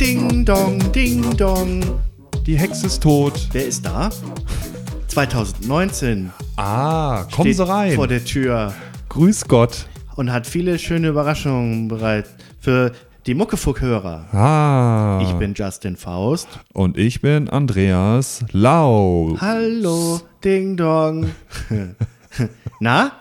[0.00, 1.82] Ding dong, ding dong.
[2.46, 3.48] Die Hexe ist tot.
[3.52, 4.10] Wer ist da?
[5.08, 7.94] 2019 Ah, kommen steht Sie rein.
[7.94, 8.72] vor der Tür
[9.10, 9.86] Grüß Gott.
[10.16, 12.26] und hat viele schöne Überraschungen bereit
[12.60, 12.92] für
[13.26, 14.26] die Muckefuck-Hörer.
[14.34, 15.20] Ah.
[15.22, 16.48] Ich bin Justin Faust.
[16.72, 19.36] Und ich bin Andreas Lau.
[19.40, 21.30] Hallo, Ding Dong.
[22.80, 23.12] Na?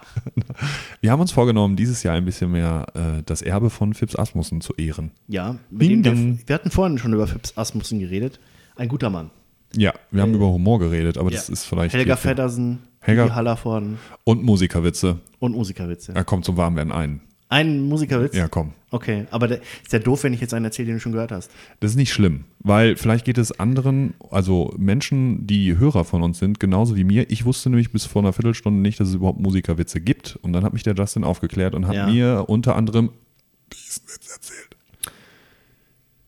[1.01, 4.61] Wir haben uns vorgenommen, dieses Jahr ein bisschen mehr äh, das Erbe von Fips Asmussen
[4.61, 5.11] zu ehren.
[5.27, 6.37] Ja, Ding Dong.
[6.39, 8.39] wir, wir hatten vorhin schon über Fips Asmussen geredet.
[8.75, 9.29] Ein guter Mann.
[9.75, 11.53] Ja, wir haben über Humor geredet, aber das Ja.
[11.53, 11.93] ist vielleicht.
[11.93, 15.19] Helga Feddersen, Helga- Helga Hallervorden Und Musikerwitze.
[15.39, 16.13] und Musikerwitze.
[16.15, 17.21] Er kommt zum Warmwerden ein.
[17.51, 18.33] Ein Musikerwitz?
[18.33, 18.71] Ja, komm.
[18.91, 21.33] Okay, aber der, ist ja doof, wenn ich jetzt einen erzähle, den du schon gehört
[21.33, 21.51] hast.
[21.81, 26.39] Das ist nicht schlimm, weil vielleicht geht es anderen, also Menschen, die Hörer von uns
[26.39, 27.29] sind, genauso wie mir.
[27.29, 30.39] Ich wusste nämlich bis vor einer Viertelstunde nicht, dass es überhaupt Musikerwitze gibt.
[30.41, 32.07] Und dann hat mich der Justin aufgeklärt und hat Ja.
[32.07, 33.09] mir unter anderem
[33.73, 34.77] diesen Witz erzählt.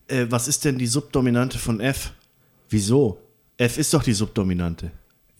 [0.08, 2.12] Äh, was ist denn die Subdominante von F?
[2.68, 3.18] Wieso?
[3.56, 4.90] F ist doch die Subdominante.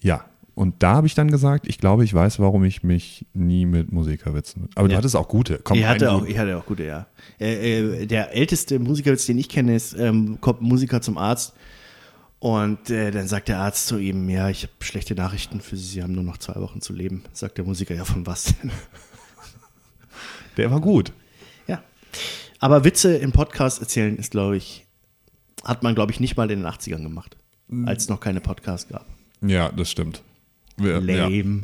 [0.01, 0.25] Ja.
[0.55, 3.91] Und da habe ich dann gesagt, ich glaube, ich weiß, warum ich mich nie mit
[3.91, 4.69] Musikerwitzen.
[4.77, 4.99] Aber du Ja.
[4.99, 5.59] hattest auch gute.
[5.59, 7.07] Komm, Ich hatte, auch, ich hatte auch gute, ja.
[7.41, 11.55] Äh, äh, der älteste Musikerwitz, den ich kenne, ist, ähm, kommt ein Musiker zum Arzt
[12.39, 15.85] und äh, dann sagt der Arzt zu ihm, ja, ich habe schlechte Nachrichten für Sie,
[15.87, 17.25] Sie haben nur noch zwei Wochen zu leben.
[17.33, 18.71] Sagt der Musiker, ja, von was denn?
[20.57, 21.13] Der war gut.
[21.67, 21.83] ja.
[22.61, 24.87] Aber Witze im Podcast erzählen ist, glaube ich,
[25.65, 27.37] hat man, glaube ich, nicht mal in den 80ern gemacht,
[27.87, 29.05] als es noch keine Podcasts gab.
[29.41, 30.23] Ja, das stimmt.
[30.77, 31.28] Wir, ja.
[31.28, 31.62] Lame.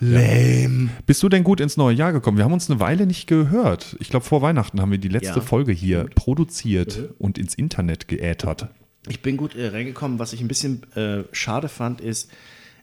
[0.00, 0.90] Lame.
[1.06, 2.36] Bist du denn gut ins neue Jahr gekommen?
[2.38, 3.96] Wir haben uns eine Weile nicht gehört.
[3.98, 5.36] Ich glaube, vor Weihnachten haben wir die letzte Ja.
[5.36, 5.42] Mhm.
[5.46, 8.68] Folge hier produziert und ins Internet geätert.
[9.08, 10.18] Ich bin gut äh, reingekommen.
[10.20, 12.30] Was ich ein bisschen äh, schade fand, ist,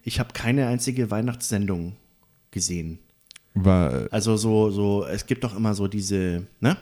[0.04, 1.96] ich habe keine einzige Weihnachtssendung
[2.52, 3.00] gesehen.
[3.54, 6.78] War, Also so, so, es gibt doch immer so diese, ne?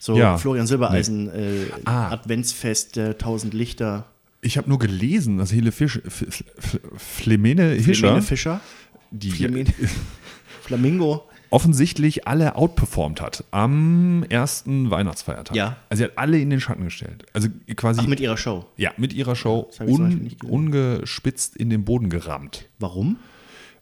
[0.00, 0.38] So Ja.
[0.38, 2.10] Florian Silbereisen, äh, Ah.
[2.10, 4.06] Adventsfest, äh, Tausend Lichter,
[4.40, 6.00] ich habe nur gelesen, dass Hele Fisch,
[6.96, 8.60] Flemene Hischer, Fischer,
[9.10, 9.72] die Flemene,
[10.62, 11.24] Flamingo.
[11.50, 15.56] offensichtlich alle outperformt hat am ersten Weihnachtsfeiertag.
[15.56, 15.76] Ja.
[15.88, 17.24] Also sie hat alle in den Schatten gestellt.
[17.32, 18.66] Also quasi Ach, mit ihrer Show.
[18.76, 22.66] ja, mit ihrer Show un, ungespitzt in den Boden gerammt.
[22.78, 23.16] Warum?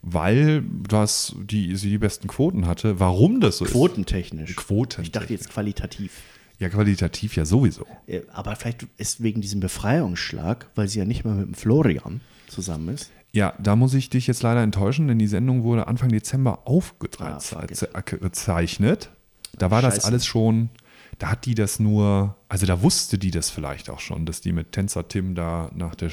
[0.03, 3.01] Weil das die, sie die besten Quoten hatte.
[3.01, 3.73] Warum das so ist?
[3.73, 4.55] Quotentechnisch.
[4.55, 5.03] Quoten.
[5.03, 6.13] Ich dachte jetzt qualitativ.
[6.59, 7.87] Ja, qualitativ ja sowieso.
[8.07, 12.21] Äh, Aber vielleicht ist wegen diesem Befreiungsschlag, weil sie ja nicht mal mit dem Florian
[12.49, 13.11] zusammen ist.
[13.33, 16.71] Ja, da muss ich dich jetzt leider enttäuschen, denn die Sendung wurde Anfang Dezember Ah,
[16.71, 19.11] aufgezeichnet.
[19.59, 20.07] Da war das Scheiße.
[20.07, 20.71] alles schon,
[21.19, 24.53] da hat die das nur, also da wusste die das vielleicht auch schon, dass die
[24.53, 26.11] mit Tänzer Tim da nach der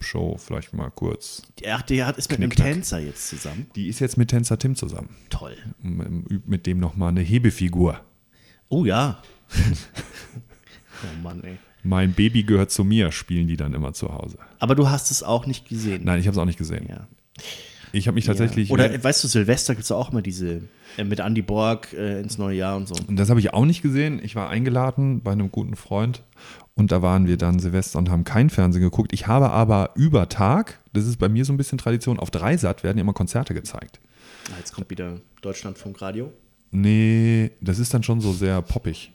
[0.00, 1.42] Show vielleicht mal kurz.
[1.68, 2.50] Ach, der hat, ist mit einem.
[2.50, 3.66] Tänzer jetzt zusammen.
[3.74, 5.10] Die ist jetzt mit Tänzer Tim zusammen.
[5.30, 5.56] Toll.
[5.82, 8.00] Mit dem nochmal eine Hebefigur.
[8.68, 9.22] Oh ja.
[11.02, 11.58] oh Mann, ey.
[11.82, 14.38] Mein Baby gehört zu mir, spielen die dann immer zu Hause.
[14.58, 16.02] Aber du hast es auch nicht gesehen.
[16.04, 16.86] Nein, ich habe es auch nicht gesehen.
[16.88, 17.06] Ja.
[17.92, 18.68] Ich habe mich tatsächlich.
[18.68, 18.74] Ja.
[18.74, 20.62] Oder weißt du, Silvester gibt es auch immer diese
[20.96, 22.94] äh, mit Andy Borg äh, ins neue Jahr und so.
[23.06, 24.20] Und das habe ich auch nicht gesehen.
[24.22, 26.22] Ich war eingeladen bei einem guten Freund
[26.74, 29.12] und da waren wir dann Silvester und haben kein Fernsehen geguckt.
[29.12, 32.84] Ich habe aber über Tag, das ist bei mir so ein bisschen Tradition, auf Dreisat
[32.84, 34.00] werden immer Konzerte gezeigt.
[34.50, 36.32] Ah, Jetzt kommt wieder Deutschlandfunk Radio.
[36.70, 39.12] Nee, das ist dann schon so sehr poppig.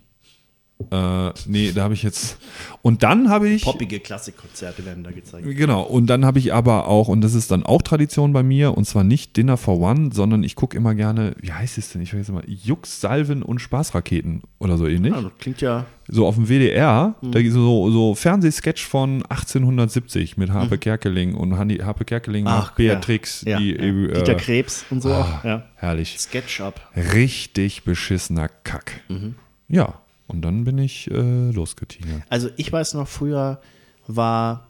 [0.91, 2.37] Äh, nee, da habe ich jetzt.
[2.81, 3.63] Und dann habe ich.
[3.63, 5.45] Poppige Klassikkonzerte werden da gezeigt.
[5.47, 8.77] Genau, und dann habe ich aber auch, und das ist dann auch Tradition bei mir,
[8.77, 12.01] und zwar nicht Dinner for One, sondern ich gucke immer gerne, wie heißt es denn?
[12.01, 15.13] Ich vergesse mal, Jux, Salven und Spaßraketen oder so ähnlich.
[15.13, 15.85] Ja, das klingt ja.
[16.07, 17.31] so auf dem WDR, Mhm.
[17.31, 22.43] da gibt es so, so Fernsehsketch von 1870 mit Harpe Kerkeling und Hanni, Harpe Kerkeling
[22.43, 22.47] Mhm.
[22.49, 23.81] Ach, macht Beatrix, ja, die ja.
[23.83, 25.09] äh, Dieter Krebs und so.
[25.11, 25.63] ah, ja.
[25.75, 26.15] herrlich.
[26.19, 26.75] SketchUp.
[27.13, 29.01] Richtig beschissener Kack.
[29.09, 29.35] Mhm.
[29.69, 29.95] Ja,
[30.33, 32.23] und dann bin ich äh, losgetigert.
[32.29, 33.61] Also ich weiß noch, früher
[34.07, 34.67] war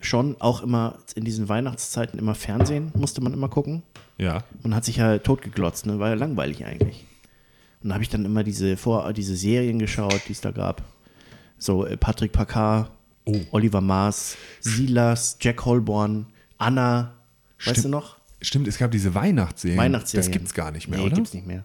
[0.00, 3.82] schon auch immer in diesen Weihnachtszeiten immer Fernsehen, musste man immer gucken.
[4.18, 4.42] Ja.
[4.62, 5.98] Man hat sich ja totgeglotzt, ne?
[5.98, 7.04] war ja langweilig eigentlich.
[7.82, 10.82] Und da habe ich dann immer diese, vor, diese Serien geschaut, die es da gab.
[11.58, 12.90] So äh, Patrick Packard,
[13.24, 13.40] Oh.
[13.52, 16.26] Oliver Maas, Silas, Jack Holborn,
[16.58, 17.14] Anna,
[17.58, 17.84] weißt Stimmt.
[17.84, 18.16] du noch?
[18.40, 19.78] Stimmt, es gab diese Weihnachtsserien.
[19.78, 20.28] Weihnachtsserien.
[20.28, 21.14] Das gibt's gar nicht mehr, nee, oder?
[21.14, 21.64] gibt's nicht mehr.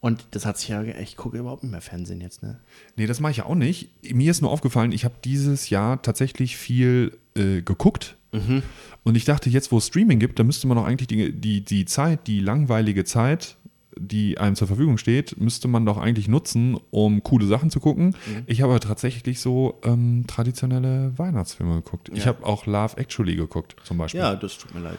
[0.00, 2.60] Und das hat sich ja, ich gucke überhaupt nicht mehr Fernsehen jetzt, ne?
[2.96, 3.90] Nee, das mache ich ja auch nicht.
[4.14, 8.16] Mir ist nur aufgefallen, ich habe dieses Jahr tatsächlich viel äh, geguckt.
[8.32, 8.62] Mhm.
[9.02, 11.62] Und ich dachte, jetzt, wo es Streaming gibt, da müsste man auch eigentlich die, die,
[11.64, 13.56] die Zeit, die langweilige Zeit,
[13.98, 18.08] die einem zur Verfügung steht, müsste man doch eigentlich nutzen, um coole Sachen zu gucken.
[18.26, 18.42] Mhm.
[18.46, 22.08] Ich habe aber tatsächlich so ähm, traditionelle Weihnachtsfilme geguckt.
[22.12, 22.26] Ich Ja.
[22.26, 24.20] habe auch Love Actually geguckt, zum Beispiel.
[24.20, 24.98] Ja, das tut mir leid.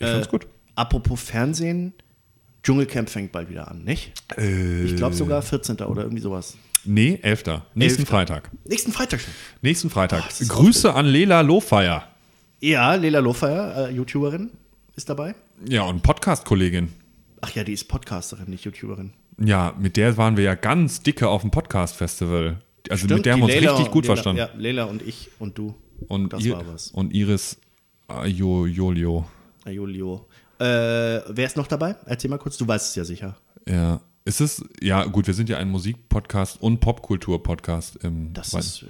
[0.00, 0.48] ich fand's gut.
[0.74, 1.92] Apropos Fernsehen,
[2.62, 4.12] Dschungelcamp fängt bald wieder an, nicht?
[4.36, 5.76] Äh, Ich glaube sogar 14.
[5.78, 6.56] oder irgendwie sowas.
[6.84, 7.44] Nee, 11.
[7.74, 8.08] Nächsten 11..
[8.08, 8.50] Freitag.
[8.64, 9.32] Nächsten Freitag schon.
[9.62, 10.28] Nächsten Freitag.
[10.30, 12.06] ist Grüße an Lela Lohfeier.
[12.60, 14.50] Ja, Lela Lofeyer, äh, YouTuberin,
[14.96, 15.34] ist dabei.
[15.66, 16.88] Ja, und Podcast-Kollegin.
[17.42, 19.12] Ach ja, die ist Podcasterin, nicht YouTuberin.
[19.42, 22.60] Ja, mit der waren wir ja ganz dicke auf dem Podcast-Festival.
[22.90, 24.38] Also mit der haben wir uns Leila- richtig gut Leila, verstanden.
[24.38, 25.74] Ja, Leila und ich und du.
[26.08, 26.88] Und, das ihr, war was.
[26.90, 27.58] und Iris
[28.08, 29.26] Ajolio.
[29.66, 30.26] Julio.
[30.60, 31.96] Äh, wer ist noch dabei?
[32.06, 33.36] Erzähl mal kurz, du weißt es ja sicher.
[33.66, 34.00] Ja.
[34.26, 38.86] Ist es, ja gut, wir sind ja ein Musikpodcast und Popkultur-Podcast im Das ist, äh,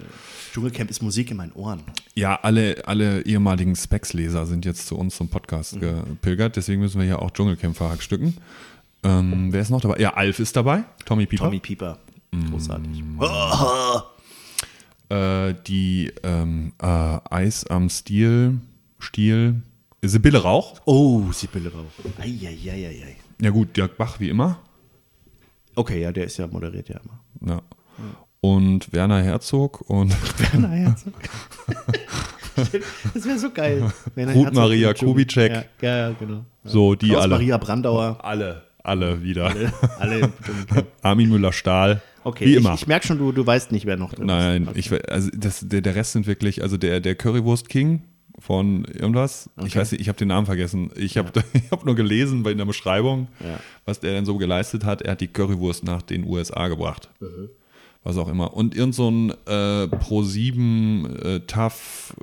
[0.53, 1.81] Dschungelcamp ist Musik in meinen Ohren.
[2.15, 5.79] Ja, alle, alle ehemaligen Specs-Leser sind jetzt zu uns zum Podcast Mhm.
[5.79, 8.35] gepilgert, deswegen müssen wir hier auch Dschungelcamp verhackstücken.
[9.03, 9.99] Ähm, wer ist noch dabei?
[9.99, 11.45] Ja, Alf ist dabei, Tommy Pieper.
[11.45, 11.97] Tommy Pieper.
[12.31, 12.51] Mm.
[12.51, 13.03] Großartig.
[15.09, 16.85] Äh, die ähm, äh,
[17.29, 18.59] Eis am Stiel,
[18.99, 19.61] Stiel,
[20.03, 20.81] Sibylle Rauch.
[20.85, 22.19] Oh, Sibylle Rauch.
[22.19, 23.15] Eieieiei.
[23.39, 24.59] Ja gut, Dirk Bach wie immer.
[25.75, 27.53] Okay, ja, der ist ja moderiert ja immer.
[27.53, 27.61] Ja.
[28.41, 30.11] Und Werner Herzog und
[30.53, 31.13] Werner Herzog.
[33.13, 33.91] das wäre so geil.
[34.15, 34.93] Werner Ruth Herzog Maria.
[34.93, 35.69] Kubitschek.
[35.81, 36.45] Ja, ja, genau.
[36.63, 37.35] so die Klaus alle.
[37.35, 38.25] Maria Brandauer.
[38.25, 39.45] Alle, alle wieder.
[39.45, 40.33] Alle, alle.
[41.03, 42.01] Armin Müller-Stahl.
[42.23, 42.73] Okay, wie ich, immer.
[42.73, 44.69] ich merke schon, du, du weißt nicht, wer noch drin Nein, ist.
[44.69, 44.79] Okay.
[44.79, 48.01] ich, also das, der, der Rest sind wirklich, also der, der Currywurst King
[48.39, 49.79] von irgendwas, ich Okay.
[49.79, 50.91] weiß nicht, ich habe den Namen vergessen.
[50.95, 53.59] Ich habe ich hab nur gelesen bei in der Beschreibung, Ja.
[53.85, 55.01] was der denn so geleistet hat.
[55.01, 57.09] Er hat die Currywurst nach den USA gebracht.
[57.19, 57.49] Mhm.
[58.03, 58.53] Was auch immer.
[58.55, 62.15] Und irgend so ein äh, Pro7 äh, Tough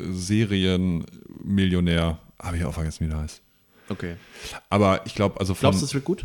[0.00, 3.40] Serienmillionär, habe ich auch vergessen, wie der heißt.
[3.88, 4.16] okay.
[4.68, 6.24] Aber ich glaube, also von, Glaubst du, es wird gut?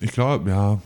[0.00, 0.80] ich glaube, ja.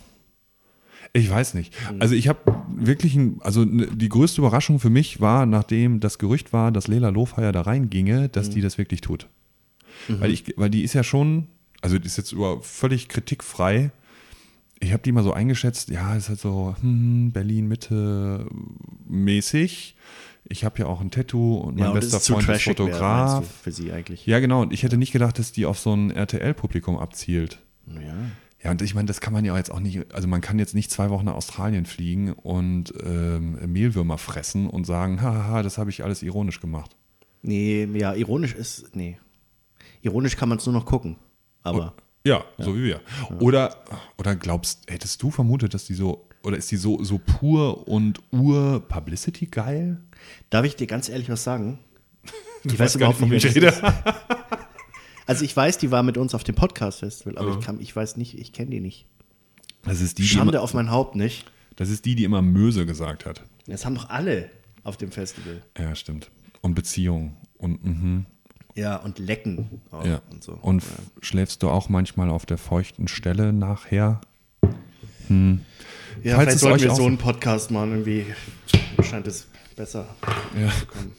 [1.17, 1.73] Ich weiß nicht.
[2.01, 6.53] Also ich habe wirklich, ein, also die größte Überraschung für mich war, nachdem das Gerücht
[6.53, 9.29] war, dass Lela Lofeyer da reinginge, dass die das wirklich tut.
[10.09, 11.47] Weil, ich, weil die ist ja schon,
[11.81, 13.93] also die ist jetzt über völlig kritikfrei.
[14.81, 18.47] Ich habe die mal so eingeschätzt, ja, ist halt so hm, Berlin-Mitte
[19.07, 19.95] mäßig.
[20.47, 23.41] Ich habe ja auch ein Tattoo und mein und bester Freund ist Fotograf.
[23.41, 24.27] du, für sie eigentlich.
[24.27, 24.63] Ja, genau.
[24.63, 27.61] Und ich hätte nicht gedacht, dass die auf so ein RTL-Publikum abzielt.
[27.87, 28.15] Ja.
[28.65, 30.75] Ja, und ich meine, das kann man ja jetzt auch nicht, also man kann jetzt
[30.75, 35.91] nicht zwei Wochen nach Australien fliegen und ähm, Mehlwürmer fressen und sagen, haha, das habe
[35.91, 36.97] ich alles ironisch gemacht.
[37.43, 39.19] Nee, ja, ironisch ist, nee.
[40.01, 41.17] Ironisch kann man es nur noch gucken.
[41.63, 41.95] Aber
[42.27, 43.03] Ja, so wie wir.
[43.39, 43.85] Oder,
[44.17, 48.23] oder glaubst, hättest du vermutet, dass die so, oder ist die so, so pur und
[48.33, 50.01] ur-Publicity geil?
[50.49, 51.79] darf ich dir ganz ehrlich was sagen?
[52.67, 54.64] Ich Du weiß weißt gar überhaupt nicht, wer ich das ist.
[55.27, 58.17] Also ich weiß, die war mit uns auf dem Podcast-Festival, aber ich, kann, ich weiß
[58.17, 59.07] nicht, ich kenne die nicht.
[59.83, 61.51] Das ist die, die Schande immer, auf mein Haupt nicht.
[61.77, 63.43] das ist die, die immer Möse gesagt hat.
[63.67, 64.51] Das haben doch alle
[64.83, 65.63] auf dem Festival.
[65.79, 66.31] Ja, stimmt.
[66.61, 67.37] Und Beziehung.
[67.59, 68.27] Und, mhm.
[68.75, 70.21] Ja, und Lecken auch Ja.
[70.31, 70.59] und so.
[70.61, 74.21] Und f- schläfst du auch manchmal auf der feuchten Stelle nachher?
[75.29, 78.27] ja, falls vielleicht sollten wir so- einen Podcast machen, irgendwie
[79.03, 80.07] scheint es besser
[80.61, 80.71] Ja.
[80.71, 81.13] zu kommen.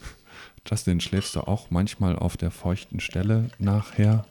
[0.67, 4.25] Justin, schläfst du auch manchmal auf der feuchten Stelle nachher?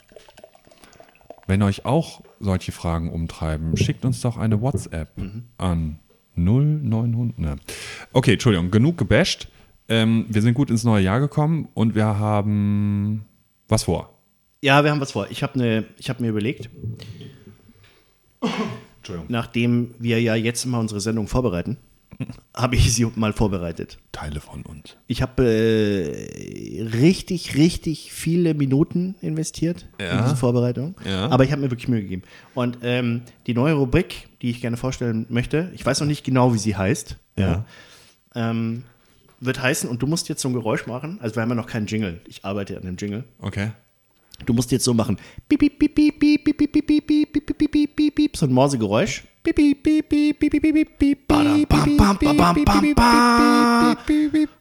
[1.46, 5.10] Wenn euch auch solche Fragen umtreiben, schickt uns doch eine WhatsApp
[5.58, 5.98] an
[6.34, 7.38] 0900.
[7.38, 7.56] Ne.
[8.12, 9.48] Okay, Entschuldigung, genug gebasht.
[9.88, 13.26] Ähm, wir sind gut ins neue Jahr gekommen und wir haben
[13.68, 14.18] was vor.
[14.62, 15.30] Ja, wir haben was vor.
[15.30, 16.70] Ich habe ne, ich hab mir überlegt,
[19.28, 21.76] nachdem wir ja jetzt immer unsere Sendung vorbereiten,
[22.54, 23.98] habe ich sie mal vorbereitet.
[24.12, 24.96] Teile von uns.
[25.06, 30.18] Ich habe äh, richtig, richtig viele Minuten investiert ja.
[30.18, 30.94] in diese Vorbereitung.
[31.04, 31.28] Ja.
[31.28, 32.22] Aber ich habe mir wirklich Mühe gegeben.
[32.54, 36.54] Und ähm, die neue Rubrik, die ich gerne vorstellen möchte, ich weiß noch nicht genau,
[36.54, 37.16] wie sie heißt.
[37.36, 37.64] Ja.
[38.34, 38.84] Ähm,
[39.40, 41.18] wird heißen, und du musst jetzt so ein Geräusch machen.
[41.20, 42.20] Also, wir haben ja noch keinen Jingle.
[42.26, 43.24] Ich arbeite an dem Jingle.
[43.40, 43.72] Okay.
[44.46, 45.18] Du musst jetzt so machen.
[48.36, 49.24] So ein Morsegeräusch.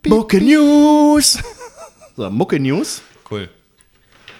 [0.08, 1.44] Mucke News.
[2.16, 3.02] So, Mucke News.
[3.30, 3.50] Cool.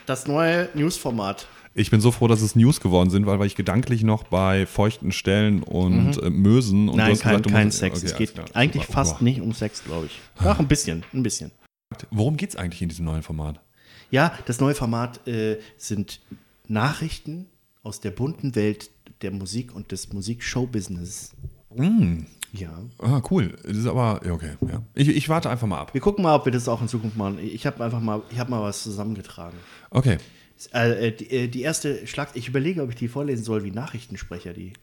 [0.06, 1.48] Das neue News-Format.
[1.76, 4.66] Ich bin so froh, dass es News geworden sind, weil, weil ich gedanklich noch bei
[4.68, 7.98] feuchten Stellen und äh, Mösen und du Nein, hast kein, gesagt, du kein musst- Sex.
[8.00, 8.46] okay, es geht klar.
[8.54, 8.94] eigentlich Super.
[8.94, 10.20] fast nicht um Sex, glaube ich.
[10.38, 11.52] Ach, ein bisschen, ein bisschen.
[12.12, 13.60] Worum geht es eigentlich in diesem neuen Format?
[14.12, 16.20] Ja, das neue Format äh, sind
[16.68, 17.48] Nachrichten
[17.82, 18.92] aus der bunten Welt
[19.24, 21.34] der Musik und des Musik-Show-Business.
[22.53, 22.70] Ja.
[23.00, 23.56] Ah, cool.
[23.63, 24.51] Das ist aber, ja, okay.
[24.62, 24.84] Ja.
[24.94, 25.94] Ich, ich warte einfach mal ab.
[25.94, 27.39] Wir gucken mal, ob wir das auch in Zukunft machen.
[27.39, 29.58] Ich habe einfach mal, ich habe mal was zusammengetragen.
[29.89, 30.18] Okay.
[30.72, 34.53] Äh, die, äh, die erste Schlag, ich überlege, ob ich die vorlesen soll wie Nachrichtensprecher,
[34.53, 34.74] die.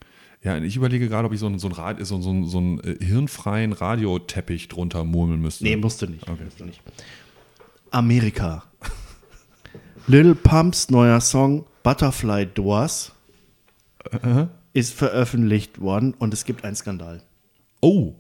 [0.43, 2.81] Ja, ich überlege gerade, ob ich so einen, so einen, Rad, so, so, so einen
[2.81, 5.65] äh, hirnfreien Radioteppich drunter murmeln müsste.
[5.65, 6.29] Nee, musst du nicht.
[6.29, 6.45] Okay.
[6.45, 6.81] Musst du nicht.
[7.93, 8.65] Amerika.
[10.07, 13.13] Little Pumps neuer Song Butterfly Doors
[14.73, 17.23] ist veröffentlicht worden und es gibt einen Skandal.
[17.81, 18.15] Oh,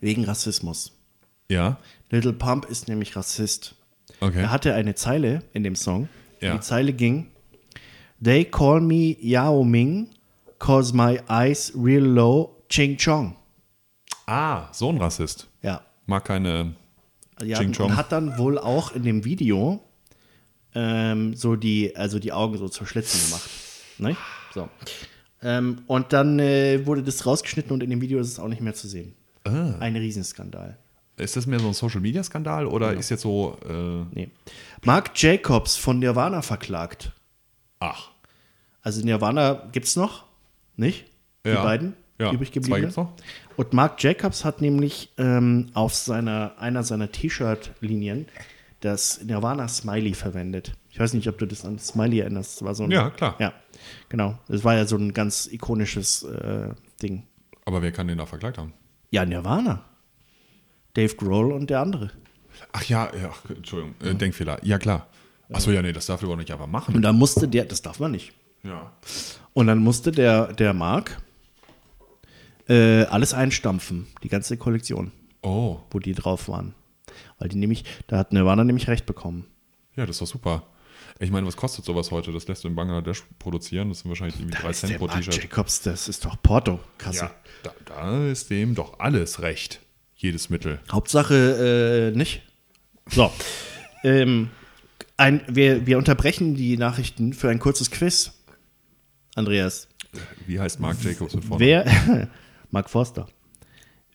[0.00, 0.92] Wegen Rassismus.
[1.48, 1.78] ja,
[2.10, 3.74] Little Pump ist nämlich Rassist.
[4.20, 4.42] okay.
[4.42, 6.08] Er hatte eine Zeile in dem Song.
[6.40, 6.54] Ja.
[6.54, 7.28] Die Zeile ging:
[8.22, 10.08] They call me Yao Ming,
[10.58, 13.36] cause my eyes real low, Ching Chong.
[14.26, 15.48] Ah, so ein Rassist.
[15.62, 15.82] Ja.
[16.06, 16.74] Mag keine.
[17.42, 17.90] ja Ching Chong.
[17.90, 19.80] Und hat dann wohl auch in dem Video
[20.74, 23.48] ähm, so die, also die Augen so zur Schlitzen gemacht.
[23.98, 24.16] Ne?
[24.54, 24.68] So.
[25.42, 28.60] Ähm, und dann äh, wurde das rausgeschnitten und in dem Video ist es auch nicht
[28.60, 29.14] mehr zu sehen.
[29.44, 29.74] Ah.
[29.80, 30.78] Ein Riesenskandal.
[31.16, 33.58] Ist das mehr so ein Social Media Skandal oder ist jetzt so.
[33.68, 34.30] Äh, Nee.
[34.84, 37.12] Mark Jacobs von Nirvana verklagt.
[37.80, 38.10] ach.
[38.84, 40.24] Also Nirvana gibt's noch,
[40.76, 41.04] nicht?
[41.46, 41.62] Die Ja.
[41.62, 42.32] beiden Ja.
[42.32, 43.08] übrig Zwei geblieben.
[43.56, 48.26] Und Mark Jacobs hat nämlich ähm, auf seiner, einer seiner T-Shirt-Linien
[48.80, 50.72] das Nirvana-Smiley verwendet.
[50.90, 52.56] Ich weiß nicht, ob du das an Smiley erinnerst.
[52.56, 53.36] Das war so ein, Ja, klar.
[53.38, 53.52] Ja,
[54.08, 54.38] genau.
[54.48, 57.24] Das war ja so ein ganz ikonisches äh, Ding.
[57.64, 58.72] Aber wer kann den da verklagt haben?
[59.10, 59.84] Ja, Nirvana.
[60.94, 62.10] Dave Grohl und der andere.
[62.72, 64.58] Ach ja, ja Entschuldigung, äh, Denkfehler.
[64.64, 65.08] Ja, klar.
[65.52, 66.94] Achso, ja, nee, das darf er doch nicht einfach machen.
[66.94, 68.32] Und dann musste der, das darf man nicht.
[68.62, 68.92] Ja.
[69.52, 71.20] Und dann musste der, der Mark
[72.68, 75.12] äh, alles einstampfen, die ganze Kollektion.
[75.42, 76.74] Oh, wo die drauf waren.
[77.38, 79.46] Weil die nämlich, da hat Nirvana nämlich recht bekommen.
[79.96, 80.62] ja, das doch super.
[81.18, 82.32] Ich meine, was kostet sowas heute?
[82.32, 83.88] Das lässt du in Bangladesch produzieren.
[83.88, 85.42] Das sind wahrscheinlich irgendwie 3 Das ist Cent pro T-Shirt.
[85.42, 87.24] Jacobs, das ist doch Porto-Kasse.
[87.24, 89.80] Ja, da, da ist dem doch alles recht.
[90.16, 90.80] Jedes Mittel.
[90.90, 92.42] Hauptsache äh, nicht.
[93.10, 93.32] So.
[94.04, 94.50] ähm,
[95.16, 98.32] ein, wir, wir unterbrechen die Nachrichten für ein kurzes Quiz.
[99.34, 99.88] Andreas.
[100.46, 101.64] Wie heißt Mark Jacobs mit vorne?
[101.64, 102.28] Wer,
[102.70, 103.28] Mark Forster.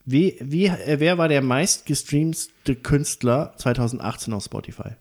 [0.05, 4.91] Wie, wie, äh, wer war der meistgestreamte Künstler 2018 auf Spotify?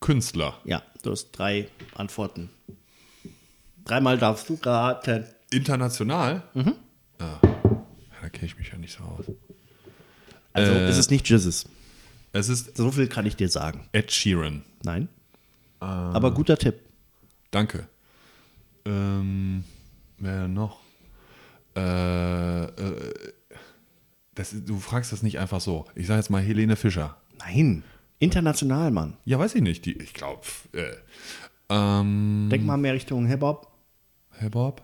[0.00, 0.58] Künstler.
[0.64, 2.50] Ja, du hast drei Antworten.
[3.84, 5.24] Dreimal darfst du raten.
[5.50, 6.42] International?
[6.54, 6.74] Mhm.
[7.18, 7.38] Ah,
[8.22, 9.26] da kenne ich mich ja nicht so aus.
[10.52, 11.66] Also Äh, es ist nicht Jizzes.
[12.32, 13.88] Es ist So viel kann ich dir sagen.
[13.92, 14.64] Ed Sheeran.
[14.82, 15.08] Nein.
[15.80, 16.80] Aber guter Tipp.
[17.50, 17.86] Danke.
[18.84, 19.64] Ähm,
[20.18, 20.80] wer noch?
[21.76, 23.32] Äh, äh,
[24.34, 25.86] das, du fragst das nicht einfach so.
[25.94, 27.16] Ich sage jetzt mal Helene Fischer.
[27.38, 27.84] Nein.
[28.18, 29.16] International, Mann.
[29.24, 29.84] Ja, weiß ich nicht.
[29.84, 30.42] Die, ich glaube.
[30.72, 30.92] Äh,
[31.68, 33.70] ähm, Denk mal mehr Richtung Hip-Hop.
[34.38, 34.82] Hip-Hop?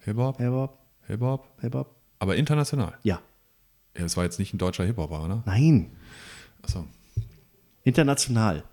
[0.00, 0.38] Hip-Hop?
[0.38, 0.78] Hip-Hop.
[1.06, 1.48] Hip-Hop?
[1.60, 1.94] Hip-Hop.
[2.18, 2.96] Aber international.
[3.02, 3.20] Ja.
[3.96, 5.42] Ja, das war jetzt nicht ein deutscher Hip-Hopper, oder?
[5.46, 5.90] Nein.
[6.62, 6.86] Achso.
[7.82, 8.64] International.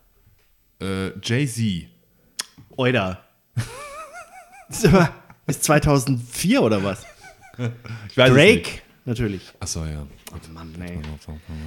[0.82, 1.88] Äh, Jay-Z.
[2.76, 3.24] Oida.
[4.70, 5.14] ist, aber-
[5.48, 7.06] ist 2004 oder was?
[8.16, 8.82] Drake.
[9.08, 9.42] Natürlich.
[9.62, 10.06] Achso, ja.
[10.54, 11.00] Mann, ey.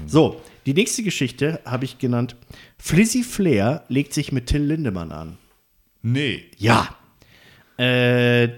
[0.06, 2.36] So, die nächste Geschichte habe ich genannt.
[2.76, 5.38] Flizzy Flair legt sich mit Till Lindemann an.
[6.02, 6.44] Nee.
[6.58, 6.94] Ja.
[7.78, 8.50] Äh, äh,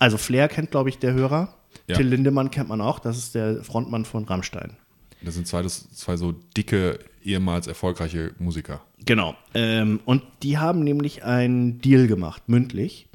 [0.00, 1.54] also Flair kennt, glaube ich, der Hörer.
[1.86, 1.96] Ja.
[1.96, 2.98] Till Lindemann kennt man auch.
[2.98, 4.76] Das ist der Frontmann von Rammstein.
[5.22, 8.80] Das sind zwei, das, zwei so dicke, ehemals erfolgreiche Musiker.
[9.04, 9.36] Genau.
[9.54, 13.06] Ähm, und die haben nämlich einen Deal gemacht, mündlich,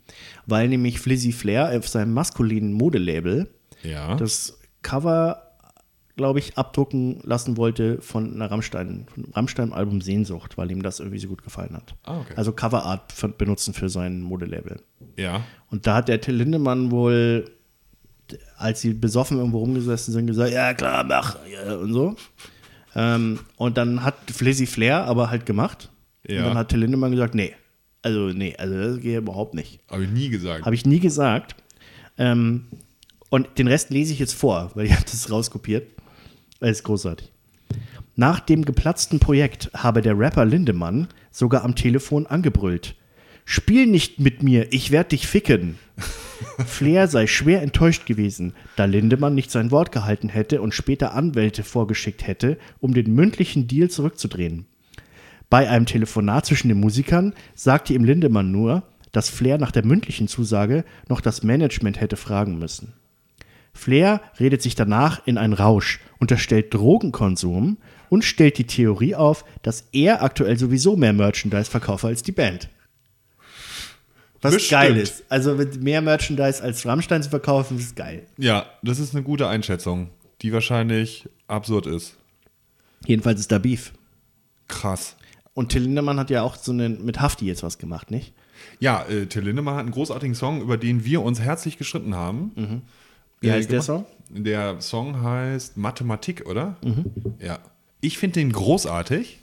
[0.46, 3.50] weil nämlich Flizzy Flair auf seinem maskulinen Modelabel
[3.84, 4.16] Ja.
[4.16, 5.42] das Cover,
[6.16, 11.20] glaube ich, abdrucken lassen wollte von einer Rammstein, von Rammstein-Album Sehnsucht, weil ihm das irgendwie
[11.20, 11.96] so gut gefallen hat.
[12.04, 12.34] Ah, okay.
[12.36, 14.82] Also Coverart benutzen für sein Modelabel.
[15.18, 15.44] ja.
[15.70, 17.50] Und da hat der Till Lindemann wohl,
[18.58, 22.16] als sie besoffen irgendwo rumgesessen sind, gesagt, ja klar, mach, ja, und so.
[22.94, 25.90] Ähm, und dann hat Flizzy Flair aber halt gemacht.
[26.28, 26.40] Ja.
[26.40, 27.54] Und dann hat Till Lindemann gesagt, nee,
[28.02, 29.80] also nee, also das geht überhaupt nicht.
[29.90, 30.66] Habe ich nie gesagt.
[30.66, 31.56] Habe ich nie gesagt.
[32.18, 32.66] Ähm,
[33.32, 35.88] und den Rest lese ich jetzt vor, weil ich habe das rauskopiert.
[36.60, 37.32] Das ist großartig.
[38.18, 42.96] Nach dem geplatzten Projekt habe der Rapper Lindemann sogar am Telefon angebrüllt.
[43.46, 45.80] Spiel nicht mit mir, ich werd dich ficken.
[46.66, 51.64] Flair sei schwer enttäuscht gewesen, da Lindemann nicht sein Wort gehalten hätte und später Anwälte
[51.64, 54.66] vorgeschickt hätte, um den mündlichen Deal zurückzudrehen.
[55.50, 58.84] Bei einem Telefonat zwischen den Musikern sagte ihm Lindemann nur,
[59.14, 62.94] dass Flair nach der mündlichen Zusage noch das Management hätte fragen müssen.
[63.74, 67.78] Flair redet sich danach in einen Rausch, unterstellt Drogenkonsum
[68.10, 72.70] und stellt die Theorie auf, dass er aktuell sowieso mehr Merchandise verkaufe als die Band.
[74.42, 74.82] Was Bestimmt.
[74.82, 75.24] geil ist.
[75.30, 78.26] Also mit mehr Merchandise als Rammstein zu verkaufen, ist geil.
[78.38, 80.10] Ja, das ist eine gute Einschätzung,
[80.42, 82.18] die wahrscheinlich absurd ist.
[83.06, 83.94] Jedenfalls ist da Beef.
[84.68, 85.16] Krass.
[85.54, 88.34] Und Till Lindemann hat ja auch so einen, mit Hafti jetzt was gemacht, nicht?
[88.80, 92.84] Ja, äh, Till Lindemann hat einen großartigen Song, über den wir uns herzlich gestritten haben.
[93.42, 93.82] Wie Äh, heißt der.
[93.82, 94.06] Song?
[94.30, 96.78] Der Song heißt Mathematik, oder?
[97.40, 97.60] Ja.
[98.00, 99.40] Ich finde den großartig.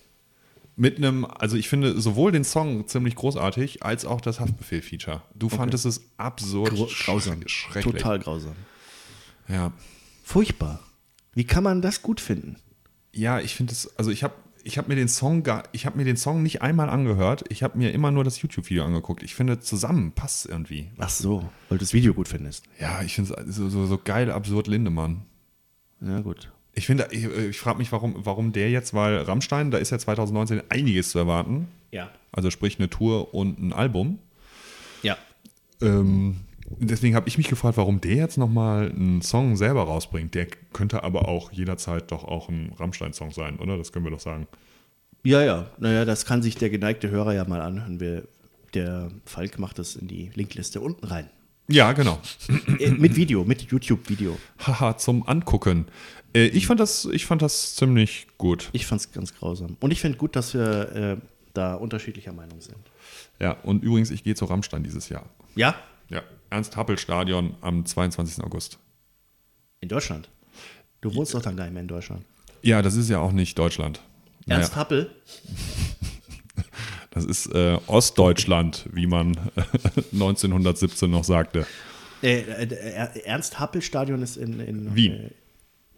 [0.76, 5.22] Mit einem, also ich finde sowohl den Song ziemlich großartig, als auch das Haftbefehl-Feature.
[5.34, 7.40] Du fandest es absurd Gro- grausam.
[7.40, 7.94] sch- schrecklich.
[7.96, 8.54] Total grausam.
[9.48, 9.72] Ja.
[10.22, 10.78] Furchtbar.
[11.34, 12.56] Wie kann man das gut finden?
[13.12, 14.34] Ja, ich finde es, also ich habe
[14.68, 17.62] ich hab mir den Song gar, ich habe mir den Song nicht einmal angehört, ich
[17.62, 19.22] habe mir immer nur das YouTube-Video angeguckt.
[19.22, 20.90] Ich finde, zusammen passt es irgendwie.
[20.98, 22.66] Ach so, weil du das Video gut findest.
[22.78, 25.22] Ja, ich finde es so, so, so geil, absurd Lindemann.
[26.02, 26.52] Ja, gut.
[26.74, 29.98] Ich finde, ich, ich frage mich, warum, warum der jetzt, weil Rammstein, da ist ja
[29.98, 31.68] 2019 einiges zu erwarten.
[31.90, 32.10] Ja.
[32.30, 34.18] Also sprich eine Tour und ein Album.
[35.02, 35.16] Ja.
[35.80, 36.40] Ähm,
[36.78, 40.34] deswegen habe ich mich gefragt, warum der jetzt nochmal einen Song selber rausbringt.
[40.34, 43.76] Der könnte aber auch jederzeit doch auch ein Rammstein-Song sein, oder?
[43.76, 44.46] Das können wir doch sagen.
[45.24, 45.70] Ja, ja.
[45.78, 48.00] Naja, das kann sich der geneigte Hörer ja mal anhören.
[48.00, 48.28] Wir,
[48.74, 51.28] der Falk macht das in die Linkliste unten rein.
[51.70, 52.18] Ja, genau.
[52.78, 54.38] Äh, mit Video, mit YouTube-Video.
[54.66, 55.86] Haha, zum Angucken.
[56.34, 58.70] Äh, ich, fand das, ich fand das ziemlich gut.
[58.72, 59.76] Ich fand es ganz grausam.
[59.80, 61.16] Und ich finde gut, dass wir äh,
[61.52, 62.78] da unterschiedlicher Meinung sind.
[63.38, 65.26] Ja, und übrigens, ich gehe zu Rammstein dieses Jahr.
[65.56, 65.74] Ja?
[66.08, 68.44] Ja, Ernst-Happel-Stadion am 22.
[68.44, 68.78] August.
[69.80, 70.28] In Deutschland.
[71.00, 72.24] Du wohnst doch dann gar nicht mehr in Deutschland.
[72.62, 74.00] Ja, das ist ja auch nicht Deutschland.
[74.46, 75.10] Naja, Ernst Happel?
[77.10, 79.36] das ist äh, Ostdeutschland, wie man
[80.12, 81.66] 1917 noch sagte.
[82.22, 85.12] Äh, äh, Ernst Happel Stadion ist in, in Wien.
[85.12, 85.30] Äh,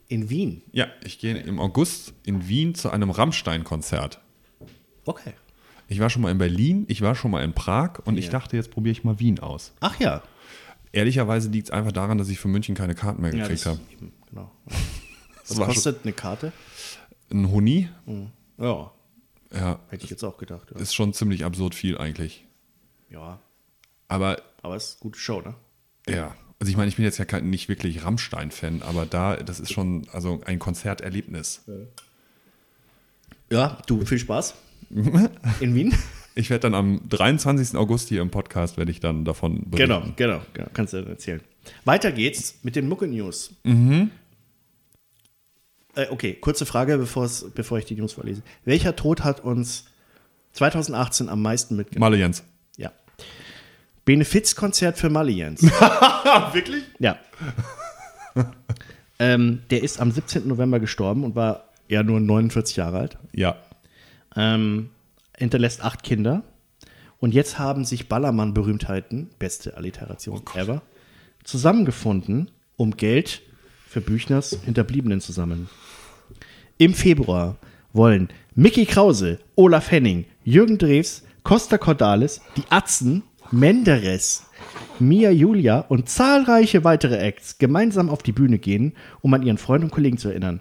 [0.09, 0.63] in Wien.
[0.73, 4.21] Ja, ich gehe im August in Wien zu einem Rammstein-Konzert.
[5.05, 5.33] Okay.
[5.89, 8.33] Ich war schon mal in Berlin, ich war schon mal in Prag und ich Ja.
[8.33, 9.73] dachte, jetzt probiere ich mal Wien aus.
[9.81, 10.23] Ach ja.
[10.93, 13.73] Ehrlicherweise liegt es einfach daran, dass ich für München keine Karten mehr ja gekriegt das,
[13.73, 13.81] habe.
[14.29, 14.51] genau.
[15.49, 16.53] Was kostet eine Karte?
[17.33, 17.89] ein Huni.
[18.59, 18.93] Ja,
[19.53, 20.71] Ja, hätte ich jetzt auch gedacht.
[20.73, 22.47] Ja, ist schon ziemlich absurd viel eigentlich.
[23.09, 23.41] ja
[24.09, 25.55] Aber aber es ist eine gute Show, ne?
[26.09, 29.61] ja, also ich meine, ich bin jetzt ja kein, nicht wirklich Rammstein-Fan, aber da, das
[29.61, 31.63] ist schon also ein Konzerterlebnis.
[33.51, 34.55] Ja, du, viel Spaß.
[35.61, 35.95] In Wien?
[36.35, 37.77] Ich werde dann am 23.
[37.77, 39.77] August hier im Podcast, werde ich dann davon berichten.
[39.77, 40.69] Genau, genau, genau.
[40.73, 41.41] Kannst du dann erzählen.
[41.85, 43.55] Weiter geht's mit den Mucke-News.
[45.97, 48.43] Äh, okay, kurze Frage, bevor ich die News vorlese.
[48.65, 49.87] Welcher Tod hat uns
[50.53, 52.11] 2018 am meisten mitgenommen?
[52.11, 52.45] Malle Jens.
[52.77, 52.93] Ja.
[54.05, 55.63] Benefizkonzert für Malle Jens.
[56.53, 56.85] Wirklich?
[56.99, 57.19] ja.
[59.19, 60.47] ähm, der ist am 17.
[60.47, 63.19] November gestorben und war ja nur 49 Jahre alt.
[63.33, 63.57] Ja.
[64.37, 64.91] Ähm,
[65.41, 66.45] hinterlässt acht Kinder.
[67.19, 70.83] Und jetzt haben sich Ballermann-Berühmtheiten, beste Alliteration ever,
[71.45, 73.43] zusammengefunden, um Geld
[73.87, 75.69] für Büchners Hinterbliebenen zu sammeln.
[76.79, 77.57] Im Februar
[77.93, 84.45] wollen Mickey Krause, Olaf Henning, Jürgen Drews, Costa Cordalis, die Atzen, Menderes,
[84.99, 89.83] Mia Julia und zahlreiche weitere Acts gemeinsam auf die Bühne gehen, um an ihren Freund
[89.83, 90.61] und Kollegen zu erinnern.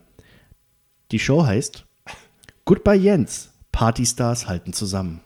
[1.12, 1.86] Die Show heißt
[2.66, 3.49] Goodbye Jens.
[3.72, 5.22] Partystars halten zusammen.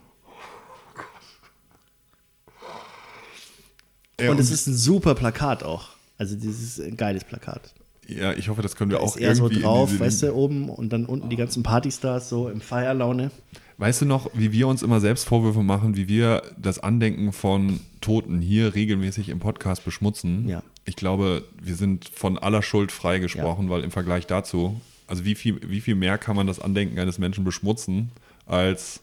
[4.20, 5.88] Ja, und es ist ein super Plakat auch.
[6.18, 7.74] Also dieses ist ein geiles Plakat.
[8.06, 10.92] ja, ich hoffe, das können wir auch Ist eher so drauf, weißt du, oben und
[10.92, 13.30] dann unten die ganzen Partystars so im Feierlaune.
[13.78, 17.80] Weißt du noch, wie wir uns immer selbst Vorwürfe machen, wie wir das Andenken von
[18.00, 20.48] Toten hier regelmäßig im Podcast beschmutzen?
[20.48, 20.62] Ja.
[20.84, 25.60] Ich glaube, wir sind von aller Schuld freigesprochen, weil im Vergleich dazu, also wie viel,
[25.66, 28.10] wie viel mehr kann man das Andenken eines Menschen beschmutzen,
[28.46, 29.00] als,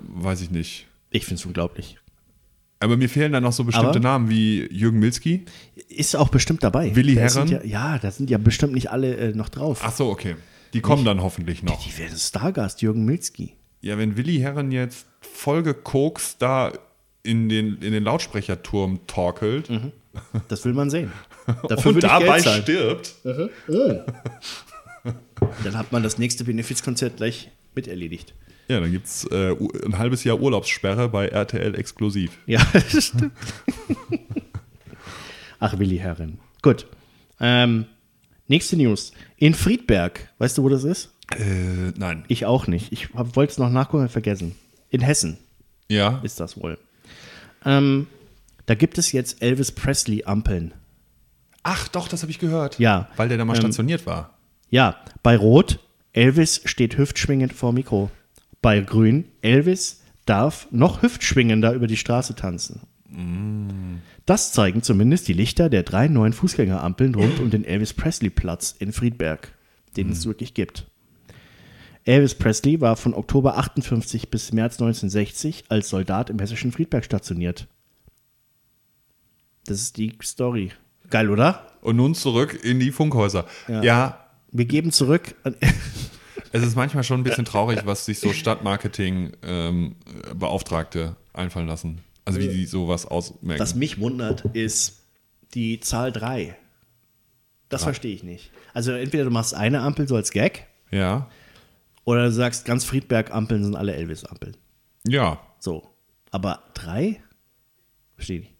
[0.00, 0.86] weiß ich nicht.
[1.10, 1.98] Ich finde es unglaublich.
[2.82, 5.44] Aber mir fehlen dann noch so bestimmte Aber- Namen wie Jürgen Milski.
[5.88, 6.94] Ist auch bestimmt dabei.
[6.96, 7.48] Willi Da Herren?
[7.48, 9.82] Ja, ja, da sind ja bestimmt nicht alle äh, noch drauf.
[9.84, 10.36] Ach so, okay.
[10.72, 11.84] Die kommen dann hoffentlich noch.
[11.84, 13.54] Die werden Stargast, Jürgen Milski.
[13.82, 16.72] Ja, wenn Willi Herren jetzt vollgekokst da
[17.22, 19.68] in den, in den Lautsprecherturm torkelt
[20.48, 21.12] Das will man sehen.
[21.68, 23.14] Dafür und ich dabei stirbt,
[25.64, 28.34] Dann hat man das nächste Benefizkonzert gleich mit erledigt.
[28.68, 29.54] ja, dann gibt es äh,
[29.84, 32.38] ein halbes Jahr Urlaubssperre bei RTL exklusiv.
[32.46, 33.32] Ja, das stimmt.
[35.58, 36.38] Ach, Willi Herren.
[36.62, 36.86] Gut.
[37.38, 37.86] Ähm,
[38.48, 39.12] nächste News.
[39.36, 41.12] In Friedberg, weißt du, wo das ist?
[41.36, 42.24] Äh, nein.
[42.28, 42.92] Ich auch nicht.
[42.92, 44.54] Ich wollte es noch nachgucken, vergessen.
[44.90, 45.38] In Hessen
[45.88, 46.78] Ja, ist das wohl.
[47.64, 48.06] Ähm,
[48.66, 50.74] da gibt es jetzt Elvis Presley-Ampeln.
[51.62, 52.78] ach doch, das habe ich gehört.
[52.78, 53.08] Ja.
[53.16, 54.38] Weil der da mal Ähm, stationiert war.
[54.70, 55.78] Ja, bei Rot,
[56.12, 58.10] Elvis steht hüftschwingend vor Mikro.
[58.62, 62.80] Bei Grün, Elvis darf noch hüftschwingender über die Straße tanzen.
[64.26, 68.74] Das zeigen zumindest die Lichter der drei neuen Fußgängerampeln rund um den Elvis Presley Platz
[68.78, 69.52] in Friedberg,
[69.96, 70.86] den es wirklich gibt.
[72.04, 77.66] Elvis Presley war von Oktober 58 bis März 1960 als Soldat im hessischen Friedberg stationiert.
[79.66, 80.72] Das ist die Story.
[81.10, 81.66] Geil, oder?
[81.82, 83.46] Und nun zurück in die Funkhäuser.
[83.68, 83.82] Ja.
[83.82, 85.34] ja Wir geben zurück.
[86.52, 92.00] Es ist manchmal schon ein bisschen traurig, was sich so Stadtmarketing-Beauftragte einfallen lassen.
[92.24, 93.60] Also wie die sowas ausmerken.
[93.60, 95.04] Was mich wundert, ist
[95.54, 96.56] die Zahl 3.
[97.68, 98.50] Das verstehe ich nicht.
[98.74, 101.28] Also entweder du machst eine Ampel so als Gag ja.
[102.04, 104.56] oder du sagst, ganz Friedberg-Ampeln sind alle Elvis-Ampeln.
[105.06, 105.38] Ja.
[105.60, 105.88] So.
[106.32, 107.22] Aber drei?
[108.16, 108.56] Verstehe ich nicht.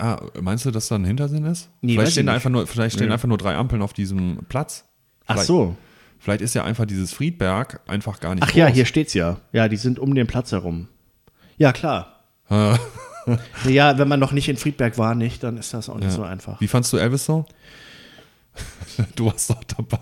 [0.00, 1.68] Ah, meinst du, dass da ein Hintersinn ist?
[1.82, 3.12] Nee, vielleicht ich stehen, einfach nur, vielleicht stehen Ja.
[3.12, 4.86] einfach nur drei Ampeln auf diesem Platz.
[5.28, 5.76] Ach Vielleicht- so.
[6.20, 8.74] Vielleicht ist ja einfach dieses Friedberg einfach gar nicht Ach ja, groß.
[8.74, 9.36] hier steht's ja.
[9.52, 10.88] Ja, die sind um den Platz herum.
[11.58, 12.24] Ja, klar.
[13.68, 16.10] Ja, wenn man noch nicht in Friedberg war, nicht, dann ist das auch nicht ja.
[16.12, 16.58] so einfach.
[16.62, 17.44] Wie fandst du Elvis so?
[19.14, 19.98] Du warst doch dabei,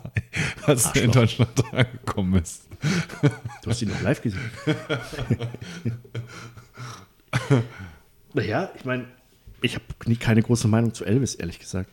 [0.65, 1.11] als er in.
[1.11, 2.69] Deutschland angekommen ist.
[3.65, 4.41] Du hast ihn noch live gesehen.
[8.33, 9.07] naja, ich meine,
[9.61, 9.85] ich habe
[10.21, 11.91] keine große Meinung zu Elvis, ehrlich gesagt.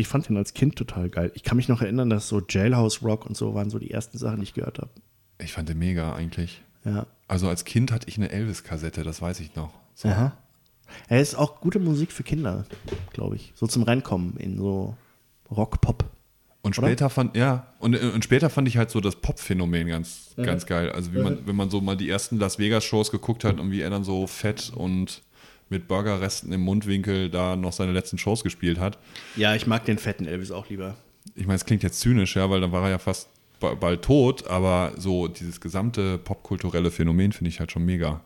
[0.00, 1.30] Ich fand ihn als Kind total geil.
[1.34, 4.16] Ich kann mich noch erinnern, dass so Jailhouse Rock und so waren so die ersten
[4.16, 4.88] Sachen, die ich gehört habe.
[5.38, 6.62] Ich fand den mega eigentlich.
[6.86, 7.06] Ja.
[7.28, 9.74] Also als Kind hatte ich eine Elvis-Kassette, das weiß ich noch.
[9.94, 10.08] So.
[10.08, 10.32] Aha.
[11.08, 12.64] Er ist auch gute Musik für Kinder,
[13.12, 13.52] glaube ich.
[13.54, 14.96] So zum Reinkommen in so
[15.50, 16.06] Rock, Pop.
[16.62, 16.88] Und Oder?
[16.88, 20.92] später fand, ja, und, und später fand ich halt so das Pop-Phänomen ganz, ganz geil.
[20.92, 23.82] Also wie man, wenn man so mal die ersten Las Vegas-Shows geguckt hat und wie
[23.82, 25.20] er dann so fett und
[25.70, 28.98] mit Burgerresten im Mundwinkel da noch seine letzten Shows gespielt hat.
[29.36, 30.96] Ja, ich mag den fetten Elvis auch lieber.
[31.34, 33.28] Ich meine, es klingt jetzt zynisch, ja, weil dann war er ja fast
[33.60, 38.20] ba- bald tot, aber so dieses gesamte popkulturelle Phänomen finde ich halt schon mega.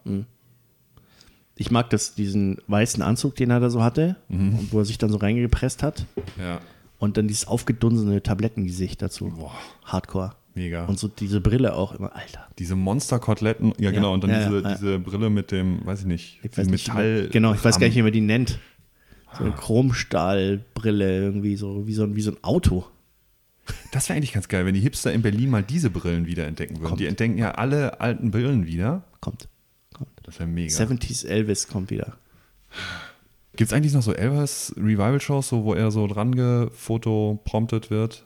[1.57, 4.99] Ich mag das, diesen weißen Anzug, den er da so hatte, und wo er sich
[4.99, 6.07] dann so reingepresst hat.
[6.39, 6.61] Ja,
[6.99, 9.27] Und dann dieses aufgedunsene Tablettengesicht dazu.
[9.37, 9.53] Boah.
[9.85, 10.35] Hardcore.
[10.55, 10.85] Mega.
[10.85, 12.47] Und so diese Brille auch immer, Alter.
[12.59, 14.75] diese Monster-Koteletten, ja, genau, und dann ja, diese, ja, ja.
[14.75, 17.29] diese Brille mit dem, weiß ich nicht, Ich weiß nicht, Metall.
[17.31, 18.59] genau, ich weiß gar nicht, wie man die nennt.
[19.37, 22.87] So eine Chromstahlbrille, irgendwie so wie so ein, wie so ein Auto.
[23.93, 26.77] Das wäre eigentlich ganz geil, wenn die Hipster in Berlin mal diese Brillen wieder entdecken
[26.77, 26.89] würden.
[26.89, 27.01] Kommt.
[27.01, 29.05] Die entdecken ja alle alten Brillen wieder.
[29.21, 29.49] Kommt.
[29.93, 30.11] kommt.
[30.23, 30.73] Das wäre mega.
[30.75, 32.17] 70s Elvis kommt wieder.
[33.57, 38.25] Gibt es eigentlich noch so Elvis Revival-Shows, so, wo er so dran gefotopromptet wird?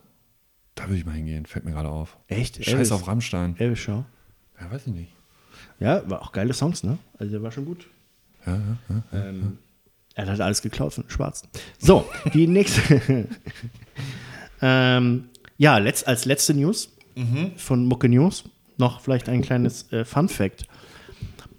[0.79, 2.17] Da würde ich mal hingehen, fällt mir gerade auf.
[2.29, 2.57] Echt?
[2.57, 2.93] Scheiß Elvis?
[2.93, 3.57] auf Rammstein.
[3.59, 4.05] Elvis Show.
[4.61, 5.12] Ja, weiß ich nicht.
[5.81, 6.99] Ja, war auch geile Songs, ne?
[7.19, 7.87] Also der war schon gut.
[8.47, 8.55] Ja,
[8.88, 9.29] ja, ja.
[9.29, 9.59] Ähm,
[10.14, 11.49] er hat alles geklaut von den Schwarzen.
[11.79, 13.01] So, die nächste.
[14.62, 16.93] ähm, ja, letzt, als letzte News
[17.57, 18.45] von Mucke News
[18.77, 20.69] noch vielleicht ein kleines äh, Fun Fact.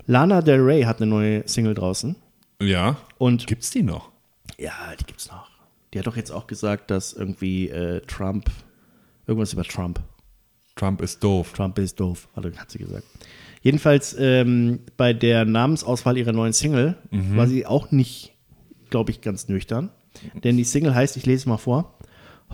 [0.08, 2.15] Lana Del Rey hat eine neue Single draußen
[2.62, 2.95] Ja.
[3.17, 4.10] und Gibt's die noch?
[4.58, 5.49] ja, die gibt's noch.
[5.93, 8.49] Die hat doch jetzt auch gesagt, dass irgendwie äh, Trump
[9.29, 10.01] irgendwas über Trump.
[10.75, 11.53] Trump ist doof.
[11.53, 13.05] Trump ist doof, hat, sie gesagt.
[13.61, 18.33] Jedenfalls ähm, bei der Namensauswahl ihrer neuen Single war sie auch nicht,
[18.89, 19.91] glaube ich, ganz nüchtern.
[20.43, 21.97] Denn die Single heißt, ich lese es mal vor: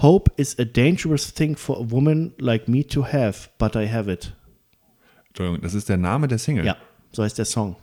[0.01, 4.11] Hope is a dangerous thing for a woman like me to have, but I have
[4.11, 4.35] it.
[5.27, 6.65] Entschuldigung, das ist der Name der Single.
[6.65, 6.77] Ja,
[7.11, 7.75] so heißt der Song.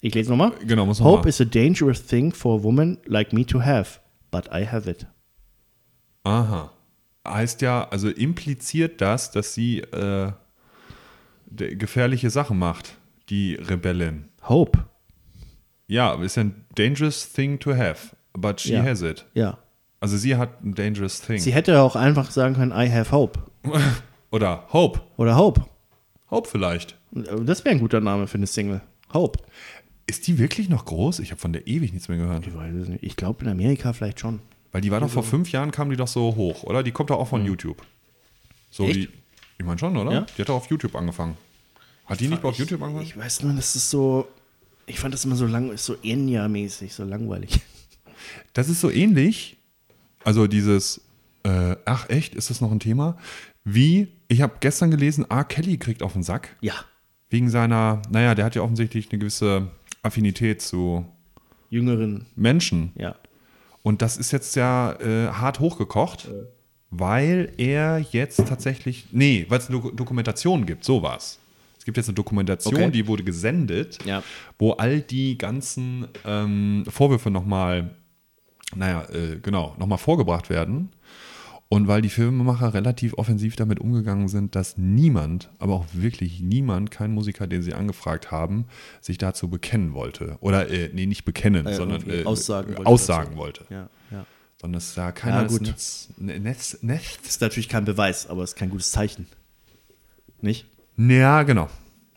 [0.00, 0.52] Ich lese nochmal.
[0.66, 1.28] Genau, muss man Hope mal.
[1.28, 5.06] is a dangerous thing for a woman like me to have, but I have it.
[6.24, 6.72] Aha.
[7.32, 10.32] Heißt ja, also impliziert das, dass sie äh,
[11.50, 12.96] gefährliche Sachen macht,
[13.28, 14.28] die Rebellin.
[14.48, 14.84] Hope.
[15.88, 18.82] Ja, ist ja ein dangerous thing to have, but she Ja.
[18.82, 19.24] has it.
[19.34, 19.58] Ja.
[20.00, 21.38] Also sie hat ein dangerous thing.
[21.38, 23.38] Sie hätte auch einfach sagen können, I have hope.
[24.30, 25.00] Oder Hope.
[25.16, 25.64] Oder Hope.
[26.30, 26.96] Hope vielleicht.
[27.12, 28.82] Das wäre ein guter Name für eine Single.
[29.14, 29.38] Hope.
[30.08, 31.20] Ist die wirklich noch groß?
[31.20, 32.46] Ich habe von der ewig nichts mehr gehört.
[32.46, 33.02] Ich weiß es nicht.
[33.04, 34.40] Ich glaube in Amerika vielleicht schon.
[34.76, 36.82] Weil die war doch vor fünf Jahren, kam die doch so hoch, oder?
[36.82, 37.80] Die kommt doch auch von YouTube.
[38.70, 38.96] So Echt?
[38.96, 39.08] wie,
[39.56, 40.12] ich meine schon, oder?
[40.12, 40.20] Ja?
[40.36, 41.38] Die hat doch auf YouTube angefangen.
[42.04, 43.06] Hat die nicht auf YouTube angefangen?
[43.06, 44.28] Ich weiß nur, das ist so.
[44.84, 47.58] Ich fand das immer so lang, ist so Enya-mäßig, so langweilig.
[48.52, 49.56] Das ist so ähnlich,
[50.24, 51.00] also dieses,
[51.44, 53.16] äh, ach echt, ist das noch ein Thema?
[53.64, 55.44] Wie, ich habe gestern gelesen, R.
[55.44, 56.56] Kelly kriegt auf den Sack.
[56.60, 56.74] Ja.
[57.30, 59.70] Wegen seiner, naja, der hat ja offensichtlich eine gewisse
[60.02, 61.06] Affinität zu
[61.70, 62.92] Jüngeren, Menschen.
[62.96, 63.16] ja.
[63.86, 66.28] Und das ist jetzt ja äh, hart hochgekocht,
[66.90, 71.38] weil er jetzt tatsächlich, nee, weil es eine Doku- Dokumentation gibt, so war's.
[71.78, 72.90] Es gibt jetzt eine Dokumentation, Okay.
[72.90, 74.24] die wurde gesendet, Ja.
[74.58, 77.94] wo all die ganzen ähm, Vorwürfe nochmal,
[78.74, 80.88] naja, äh, genau, nochmal vorgebracht werden.
[81.68, 86.92] Und weil die Filmemacher relativ offensiv damit umgegangen sind, dass niemand, aber auch wirklich niemand,
[86.92, 88.66] kein Musiker, den sie angefragt haben,
[89.00, 90.36] sich dazu bekennen wollte.
[90.40, 93.38] Oder, äh, nee, nicht bekennen, sondern irgendwie äh, aussagen wollte aussagen dazu.
[93.38, 93.64] wollte.
[93.68, 94.24] Ja, ja.
[94.60, 95.62] Sondern es ja keiner Ja, das gut.
[95.62, 97.18] Netz, Ne- Netz, Netz.
[97.22, 99.26] Das ist natürlich kein Beweis, aber es ist kein gutes Zeichen.
[100.40, 100.66] Nicht?
[100.96, 101.68] Ja, genau.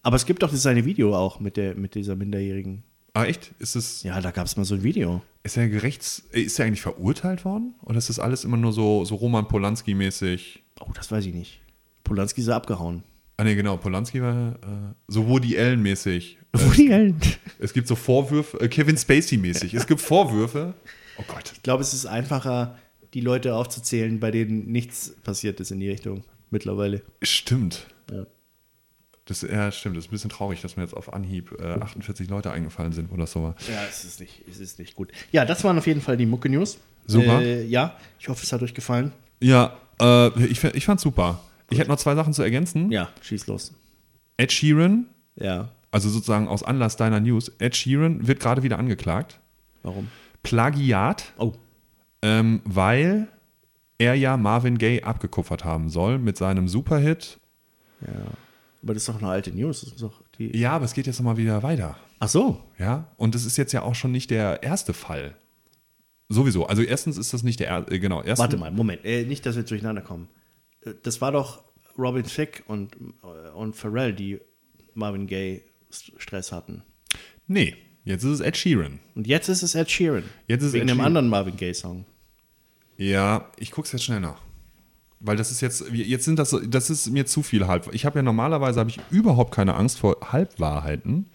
[0.03, 2.83] Aber es gibt doch das eine Video auch mit, der, mit dieser Minderjährigen.
[3.19, 3.51] Ah, echt?
[3.59, 5.21] Ist es, Ja, da gab es mal so ein Video.
[5.43, 7.73] ist er gerechts, äh, ist er eigentlich verurteilt worden?
[7.83, 10.59] Oder ist das alles immer nur so, so Roman Polanski-mäßig?
[10.79, 11.61] Oh, das weiß ich nicht.
[12.03, 13.03] Polanski ist ja abgehauen.
[13.37, 16.37] Ah, nee, genau, Polanski war äh, so Woody Allen-mäßig.
[16.53, 17.19] Woody Allen.
[17.59, 19.73] Es gibt so Vorwürfe, äh, Kevin Spacey-mäßig.
[19.75, 20.73] Es gibt Vorwürfe.
[21.17, 21.51] Oh Gott.
[21.53, 22.77] Ich glaube, es ist einfacher,
[23.13, 27.01] die Leute aufzuzählen, bei denen nichts passiert ist in die Richtung mittlerweile.
[27.21, 27.87] Stimmt.
[28.11, 28.25] Ja.
[29.29, 29.95] Das, ja, stimmt.
[29.95, 33.11] Das ist ein bisschen traurig, dass mir jetzt auf Anhieb äh, 48 Leute eingefallen sind
[33.11, 33.53] oder so.
[33.69, 35.11] Ja, es ist nicht, es ist nicht gut.
[35.31, 36.79] Ja, das waren auf jeden Fall die Mucke-News.
[37.05, 37.41] Super.
[37.41, 39.13] Äh, ja, ich hoffe, es hat euch gefallen.
[39.39, 41.39] Ja, äh, ich, ich fand's super.
[41.69, 42.91] Ich hätte noch zwei Sachen zu ergänzen.
[42.91, 43.73] Ja, schieß los.
[44.37, 49.39] Ed Sheeran, Ja, also sozusagen aus Anlass deiner News, Ed Sheeran wird gerade wieder angeklagt.
[49.83, 50.07] warum?
[50.43, 51.53] Plagiat, Oh,
[52.21, 53.27] ähm, weil
[53.99, 57.37] er ja Marvin Gaye abgekupfert haben soll mit seinem Superhit.
[58.01, 58.07] ja.
[58.81, 59.81] Aber das ist doch eine alte News.
[59.81, 61.97] Das ist doch die Ja, aber es geht jetzt nochmal wieder weiter.
[62.19, 62.63] Ach so.
[62.77, 65.35] Ja, und das ist jetzt ja auch schon nicht der erste Fall.
[66.29, 66.65] Sowieso.
[66.67, 68.17] Also erstens ist das nicht der erste, äh, genau.
[68.19, 69.03] Erstens, Warte mal, Moment.
[69.03, 70.29] Äh, nicht, dass wir jetzt durcheinander kommen.
[70.81, 71.63] Äh, Das war doch
[71.97, 74.39] Robin Thicke und, äh, und Pharrell, die
[74.93, 76.83] Marvin Gaye St- Stress hatten.
[77.47, 78.99] Nee, jetzt ist es Ed Sheeran.
[79.15, 80.23] Und jetzt ist es Ed Sheeran.
[80.47, 81.07] Jetzt ist Wegen Ed einem Sheeran.
[81.07, 82.05] anderen Marvin Gaye-Song.
[82.97, 84.41] Ja, ich guck's jetzt schnell nach.
[85.21, 87.89] Weil das ist jetzt, jetzt sind das, so- das ist mir zu viel halb.
[87.93, 91.25] Ich habe ja normalerweise habe ich überhaupt keine Angst vor Halbwahrheiten.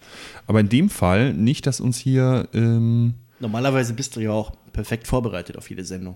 [0.47, 5.05] Aber in dem Fall nicht, dass uns hier, ähm, Normalerweise bist du ja auch perfekt
[5.07, 6.15] vorbereitet auf jede Sendung.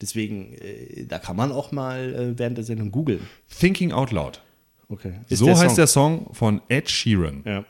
[0.00, 3.20] Deswegen, äh, da kann man auch mal äh, während der Sendung googeln.
[3.58, 4.40] Thinking Out Loud.
[4.88, 5.12] Okay.
[5.28, 7.42] so heißt der Song von Ed Sheeran.
[7.44, 7.64] Ja.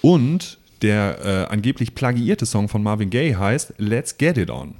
[0.00, 4.74] Und der äh, angeblich plagiierte Song von Marvin Gaye heißt Let's Get It On.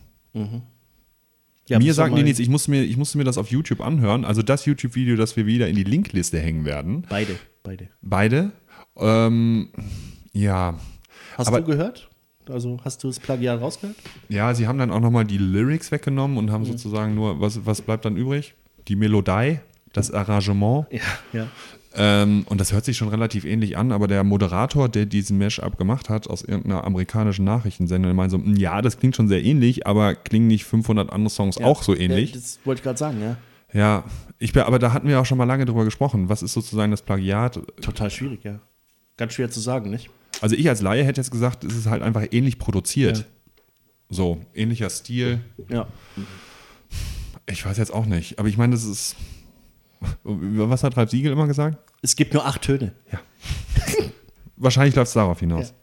[1.71, 4.25] Ja mir sagen die nichts, ich musste, mir, ich musste mir das auf YouTube anhören.
[4.25, 7.07] Also das YouTube-Video, das wir wieder in die Linkliste hängen werden.
[7.09, 7.89] Beide, beide.
[8.03, 8.53] Beide.
[8.97, 9.71] Ähm,
[10.33, 10.79] ja.
[11.37, 12.09] Hast Aber- du gehört?
[12.49, 13.97] Also hast du das Plagiat rausgehört?
[14.29, 17.81] Ja, sie haben dann auch nochmal die Lyrics weggenommen und haben sozusagen nur, was, was
[17.81, 18.55] bleibt dann übrig?
[18.89, 19.61] Die Melodie,
[19.93, 20.87] das Arrangement.
[20.91, 21.01] Ja,
[21.33, 21.47] ja.
[21.97, 25.77] Ähm, und das hört sich schon relativ ähnlich an, aber der Moderator, der diesen Mashup
[25.77, 29.43] gemacht hat, aus irgendeiner amerikanischen Nachrichtensendung, der meinte so, "Mm, ja, das klingt schon sehr
[29.45, 32.31] ähnlich, aber klingen nicht 500 andere Songs auch so ähnlich?
[32.31, 33.37] Ja, das wollte ich gerade sagen, ja.
[33.73, 34.05] Ja,
[34.39, 36.29] ich, bin- aber da hatten wir auch schon mal lange drüber gesprochen.
[36.29, 37.61] Was ist sozusagen das Plagiat?
[37.81, 38.61] Total schwierig, ja.
[39.17, 40.11] Ganz schwer zu sagen, nicht?
[40.41, 43.19] Also ich als Laie hätte jetzt gesagt, es ist halt einfach ähnlich produziert.
[43.19, 43.25] Ja.
[44.11, 45.41] So, ähnlicher Stil.
[45.69, 45.87] Ja.
[47.51, 49.17] Ich weiß jetzt auch nicht, aber ich meine, das ist.
[50.25, 51.79] Was hat Ralf Siegel immer gesagt?
[52.03, 52.93] Es gibt nur acht Töne.
[54.57, 55.75] Wahrscheinlich läuft es darauf hinaus.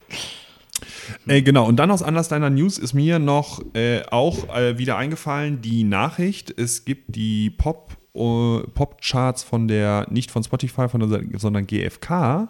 [1.26, 4.98] Äh, genau, und dann aus Anlass deiner News ist mir noch äh, auch äh, wieder
[4.98, 11.10] eingefallen, die Nachricht, es gibt die Pop, äh, Pop-Charts von der, nicht von Spotify, von
[11.10, 12.50] der, sondern GFK.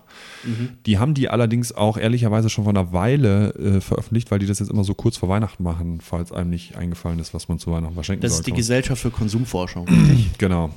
[0.86, 4.60] Die haben die allerdings auch ehrlicherweise schon vor einer Weile äh, veröffentlicht, weil die das
[4.60, 7.72] jetzt immer so kurz vor Weihnachten machen, falls einem nicht eingefallen ist, was man zu
[7.72, 8.52] Weihnachten verschenken Das ist sollte.
[8.52, 9.88] die Gesellschaft für Konsumforschung.
[10.38, 10.72] genau.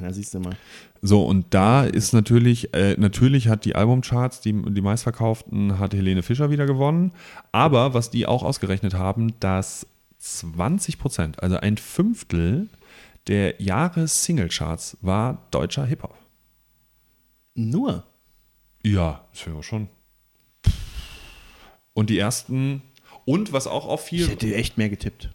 [0.00, 0.56] Ja, siehst du mal.
[1.02, 6.22] So, und da ist natürlich, äh, natürlich hat die Albumcharts, die, die meistverkauften, hat Helene
[6.22, 7.12] Fischer wieder gewonnen.
[7.52, 9.86] Aber was die auch ausgerechnet haben, dass
[10.18, 12.68] 20 Prozent, also ein Fünftel
[13.26, 16.16] der Jahres-Singlecharts war deutscher Hip-Hop.
[17.54, 18.04] Nur.
[18.82, 19.88] Ja, das wäre schon.
[21.92, 22.82] Und die ersten,
[23.24, 25.30] und was auch Ich auffiel, hätte echt mehr getippt.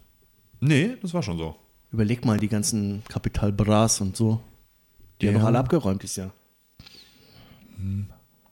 [0.60, 1.56] nee, das war schon so.
[1.92, 4.40] Überleg mal die ganzen Capital Bras und so.
[5.20, 5.40] Die haben Ja.
[5.40, 6.30] noch alle abgeräumt dieses Jahr.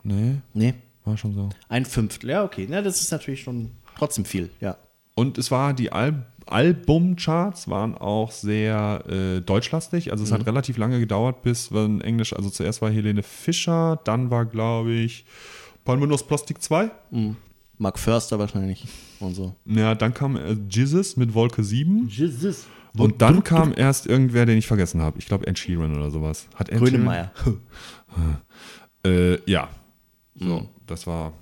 [0.02, 0.74] Nee, Nee.
[1.04, 1.48] war schon so.
[1.68, 2.30] Ein Fünftel.
[2.30, 2.66] Ja, okay.
[2.68, 4.76] Na, das ist natürlich schon trotzdem viel, ja.
[5.14, 10.12] Und es war, die Al Albumcharts waren auch sehr äh, deutschlastig.
[10.12, 14.30] Also es hat relativ lange gedauert, bis wenn Englisch, also zuerst war Helene Fischer, dann
[14.30, 15.24] war, glaube ich,
[15.86, 16.90] Palmen aus Plastik 2.
[17.78, 18.84] Mark Förster wahrscheinlich
[19.20, 19.54] und so.
[19.64, 22.08] Ja, dann kam äh, Jizzes mit Wolke 7.
[22.08, 22.66] Jesus.
[22.96, 25.18] Und dann kam erst irgendwer, den ich vergessen habe.
[25.18, 26.48] Ich glaube Ed Sheeran oder sowas.
[26.54, 27.32] Hat Ed Grönemeyer.
[29.06, 29.68] Äh, ja.
[30.34, 31.34] So, das war.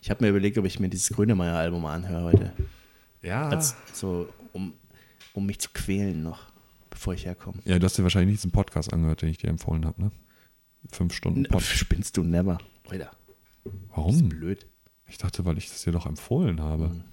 [0.00, 2.52] Ich habe mir überlegt, ob ich mir dieses Grönemeyer-Album anhöre heute.
[3.22, 3.48] Ja.
[3.48, 4.72] Als, so, um,
[5.32, 6.52] um mich zu quälen noch,
[6.88, 7.58] bevor ich herkomme.
[7.64, 10.10] ja, du hast dir wahrscheinlich nicht diesen Podcast angehört, den ich dir empfohlen habe, ne?
[10.92, 11.54] Fünf Stunden Pop.
[11.54, 11.62] Pod.
[11.62, 12.58] Spinnst du never.
[12.88, 13.10] Alter,
[13.94, 14.28] Warum?
[14.28, 14.66] blöd.
[15.08, 17.04] Ich dachte, weil ich das dir doch empfohlen habe.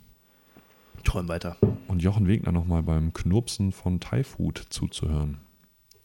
[1.07, 1.57] Träum weiter.
[1.87, 5.37] Und Jochen Wegner nochmal beim Knurpsen von Thai Food zuzuhören.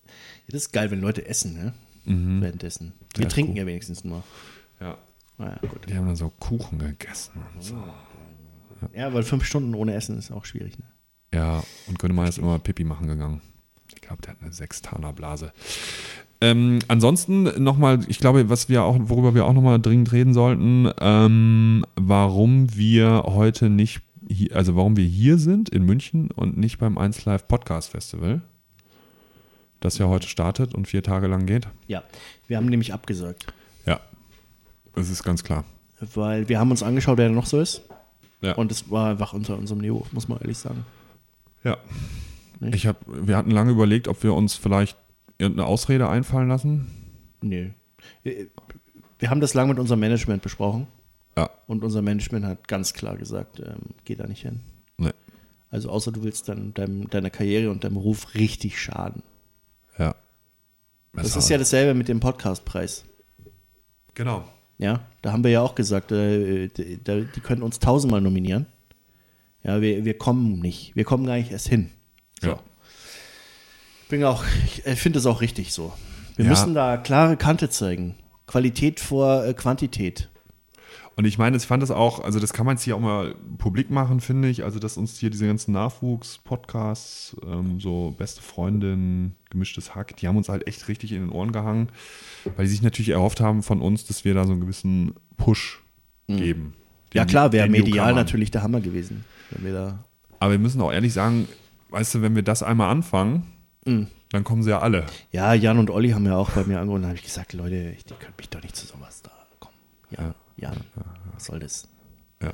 [0.07, 1.73] Ja, das ist geil, wenn Leute essen, ne?
[2.05, 2.93] Währenddessen.
[3.15, 3.59] Wir Ja, trinken cool.
[3.59, 4.23] ja wenigstens nur.
[4.81, 4.99] Ja.
[5.39, 5.89] Naja, gut.
[5.89, 7.77] Die haben dann so Kuchen gegessen so.
[8.95, 10.85] Ja, weil fünf Stunden ohne Essen ist auch schwierig, ne?
[11.33, 13.41] Ja, und Grönemeyer ist immer Pipi machen gegangen.
[14.01, 15.53] glaube, der hat eine Sextanerblase.
[16.41, 20.91] Ähm, ansonsten nochmal, ich glaube, was wir auch, worüber wir auch nochmal dringend reden sollten,
[21.01, 26.79] ähm, warum wir heute nicht, hier, also warum wir hier sind in München und nicht
[26.79, 28.43] beim 1 Live Podcast Festival,
[29.81, 31.69] das ja heute startet und vier Tage lang geht.
[31.89, 32.03] Ja,
[32.49, 33.53] wir haben nämlich abgesagt,
[33.87, 34.01] Ja,
[34.95, 35.65] das ist ganz klar.
[36.15, 37.83] weil wir haben uns angeschaut, wer noch so ist.
[38.41, 38.55] Ja.
[38.55, 40.85] Und es war einfach unter unserem Niveau, muss man ehrlich sagen.
[41.65, 41.77] Ja.
[42.61, 42.75] Nicht?
[42.75, 44.97] Ich hab, wir hatten lange überlegt, ob wir uns vielleicht
[45.39, 46.91] irgendeine Ausrede einfallen lassen.
[47.41, 47.71] Nö.
[48.25, 50.87] Wir haben das lange mit unserem Management besprochen.
[51.37, 51.51] Ja.
[51.67, 54.61] Und unser Management hat ganz klar gesagt, ähm, geh da nicht hin.
[54.99, 55.13] Nee.
[55.71, 59.23] Also außer du willst dann deinem, deiner Karriere und deinem Beruf richtig schaden.
[59.99, 60.15] Ja.
[61.15, 63.05] Das ist ja dasselbe mit dem Podcastpreis.
[64.15, 64.45] Genau.
[64.79, 68.67] Ja, da haben wir ja auch gesagt, äh, die, die können uns tausendmal nominieren.
[69.63, 70.97] Ja, wir, wir kommen nicht.
[70.97, 71.91] Wir kommen gar nicht erst hin.
[72.41, 72.49] So.
[72.49, 72.61] Ja.
[74.03, 74.45] Ich bin auch,
[74.85, 75.93] ich finde es auch richtig so.
[76.37, 76.51] Wir Ja.
[76.51, 78.17] müssen da klare Kante zeigen.
[78.47, 80.29] Qualität vor äh, Quantität.
[81.17, 83.35] Und ich meine, ich fand das auch, also das kann man jetzt hier auch mal
[83.59, 84.65] publik machen, finde ich.
[84.65, 90.37] Also, dass uns hier diese ganzen Nachwuchs-Podcasts, ähm, so beste Freundin, gemischtes Hack, die haben
[90.37, 91.89] uns halt echt richtig in den Ohren gehangen,
[92.57, 95.83] weil die sich natürlich erhofft haben von uns, dass wir da so einen gewissen Push
[96.29, 96.63] geben.
[96.63, 96.73] Mhm.
[97.15, 99.25] Ja Den- klar, wäre medial natürlich der Hammer gewesen.
[99.51, 100.05] Wenn wir da
[100.41, 101.47] Aber wir müssen auch ehrlich sagen,
[101.91, 103.45] weißt du, wenn wir das einmal anfangen,
[103.85, 104.07] Mhm.
[104.31, 105.05] dann kommen sie ja alle.
[105.31, 107.03] Ja, Jan und Olli haben ja auch bei mir angerufen.
[107.03, 109.75] Da habe ich gesagt, Leute, ich, die können mich doch nicht zu sowas da kommen.
[110.11, 110.77] Ja, Jan,
[111.35, 111.89] was soll das?
[112.43, 112.53] Ja.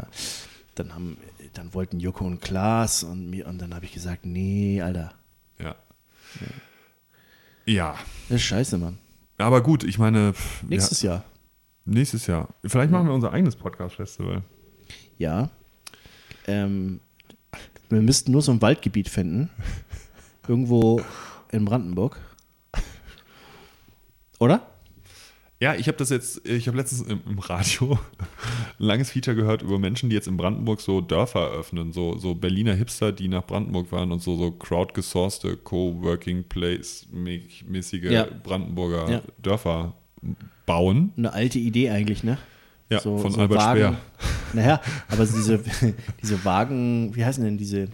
[0.75, 1.17] Dann haben,
[1.55, 5.13] dann wollten Joko und Klaas und mir und dann habe ich gesagt, nee, Alter,
[5.59, 5.75] Ja.
[7.67, 7.97] Ja.
[8.29, 8.99] das ist scheiße, Mann.
[9.39, 11.17] Aber gut, ich meine, pff, Nächstes Jahr.
[11.17, 11.25] ja,
[11.85, 12.49] nächstes Jahr.
[12.65, 14.43] Vielleicht machen wir unser eigenes Podcast-Festival.
[15.17, 15.51] Ja.
[16.47, 17.01] Ähm,
[17.89, 19.51] wir müssten nur so ein Waldgebiet finden.
[20.47, 21.03] Irgendwo
[21.51, 22.19] in Brandenburg.
[24.39, 24.67] Oder?
[25.61, 27.99] Ja, ich habe das jetzt, ich habe letztens im, im Radio
[28.79, 32.37] ein langes Feature gehört über Menschen, die jetzt in Brandenburg so Dörfer eröffnen, so, so
[32.37, 38.29] Berliner Hipster, die nach Brandenburg waren und so, so crowdgesourcete Co-working Place-mäßige Ja.
[38.45, 39.23] Brandenburger Ja.
[39.43, 39.95] Dörfer
[40.65, 41.13] bauen.
[41.17, 42.39] Eine alte Idee eigentlich, ne?
[42.91, 43.79] Ja, von Albert Wagen.
[43.81, 43.97] Speer.
[44.55, 45.61] Naja, aber diese,
[46.23, 47.89] diese Wagen, wie heißen denn diese,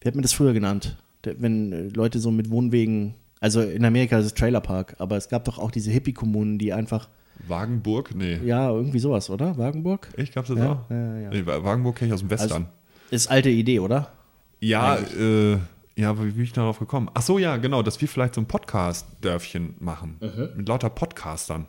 [0.00, 0.96] wie hat man das früher genannt?
[1.22, 3.14] Wenn äh, Leute so mit Wohnwegen,
[3.44, 7.08] also in Amerika ist es Trailerpark, aber es gab doch auch diese Hippie-Kommunen, die einfach,
[7.46, 8.14] Wagenburg?
[8.14, 8.38] Nee.
[8.44, 9.58] ja, irgendwie sowas, oder?
[9.58, 10.08] Wagenburg?
[10.16, 10.90] Ich glaube, das Ja, auch.
[10.90, 11.28] ja, ja.
[11.30, 12.66] Nee, Wa- Wagenburg kenne ich aus dem Western.
[13.10, 14.12] Ist alte Idee, oder?
[14.60, 15.58] ja, äh,
[15.96, 17.10] ja, aber wie bin ich darauf gekommen?
[17.12, 20.16] Ach so, ja, genau, dass wir vielleicht so ein Podcast-Dörfchen machen.
[20.20, 20.48] Mhm.
[20.56, 21.66] Mit lauter Podcastern.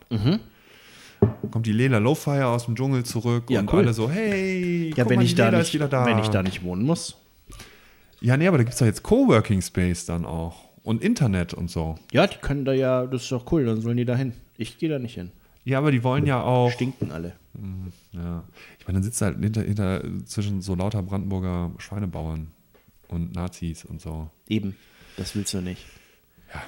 [1.52, 3.80] Kommt die Lela Lowfire aus dem Dschungel zurück Ja, und cool.
[3.80, 6.06] alle so, hey, Ja, wenn mal, ich, da Lela nicht, da.
[6.06, 7.18] wenn ich da nicht wohnen muss.
[8.22, 10.64] Ja, nee, aber da gibt es doch jetzt Coworking Space dann auch.
[10.86, 11.95] Und Internet und so.
[12.12, 14.34] Ja, die können da ja, das ist doch cool, dann sollen die da hin.
[14.56, 15.32] Ich gehe da nicht hin.
[15.63, 16.69] Ja, aber die wollen ja auch.
[16.71, 17.34] Stinken alle.
[18.12, 18.43] Ja.
[18.80, 22.52] Ich meine, dann sitzt halt hinter, hinter zwischen so lauter Brandenburger Schweinebauern
[23.08, 24.30] und Nazis und so.
[24.48, 24.76] Eben,
[25.17, 25.84] das willst du nicht.
[26.54, 26.62] Ja.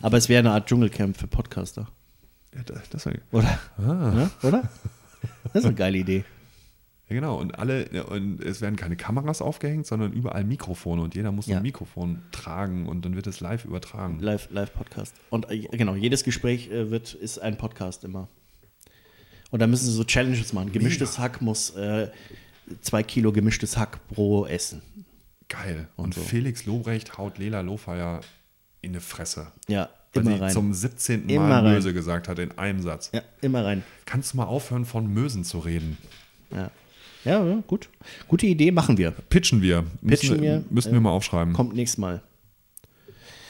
[0.00, 1.86] Aber es wäre eine Art Dschungelcamp für Podcaster.
[2.54, 3.58] Ja, das, das war, Oder?
[3.76, 4.12] ah.
[4.16, 4.62] Ja, oder?
[5.52, 6.24] Das ist eine geile Idee.
[7.08, 7.38] Ja, genau.
[7.38, 11.56] Und alle, und es werden keine Kameras aufgehängt, sondern überall Mikrofone und jeder muss Ja.
[11.56, 14.18] ein Mikrofon tragen und dann wird es live übertragen.
[14.20, 15.14] Live, Live-Podcast.
[15.30, 18.28] Und äh, genau, jedes Gespräch äh, wird, ist ein Podcast immer.
[19.50, 20.72] Und da müssen sie so Challenges machen.
[20.72, 22.10] Gemischtes Hack muss äh,
[22.82, 24.82] zwei Kilo gemischtes Hack pro Essen.
[25.48, 25.88] Geil.
[25.96, 26.20] Und Und, so.
[26.20, 28.20] Felix Lobrecht haut Lela Lofeyer
[28.82, 29.50] in eine Fresse.
[29.66, 30.52] Ja, Weil immer sie rein.
[30.52, 31.26] zum 17.
[31.30, 31.72] Immer Mal rein.
[31.72, 33.10] Möse gesagt hat in einem Satz.
[33.14, 33.82] ja, immer rein.
[34.04, 35.96] Kannst du mal aufhören, von Mösen zu reden?
[36.50, 36.70] Ja.
[37.28, 37.88] Ja, gut.
[38.26, 39.10] Gute Idee, machen wir.
[39.10, 39.84] Pitchen wir.
[40.06, 41.52] Pitchen müssen, wir, Müssen wir mal aufschreiben.
[41.52, 42.22] Kommt nächstes Mal.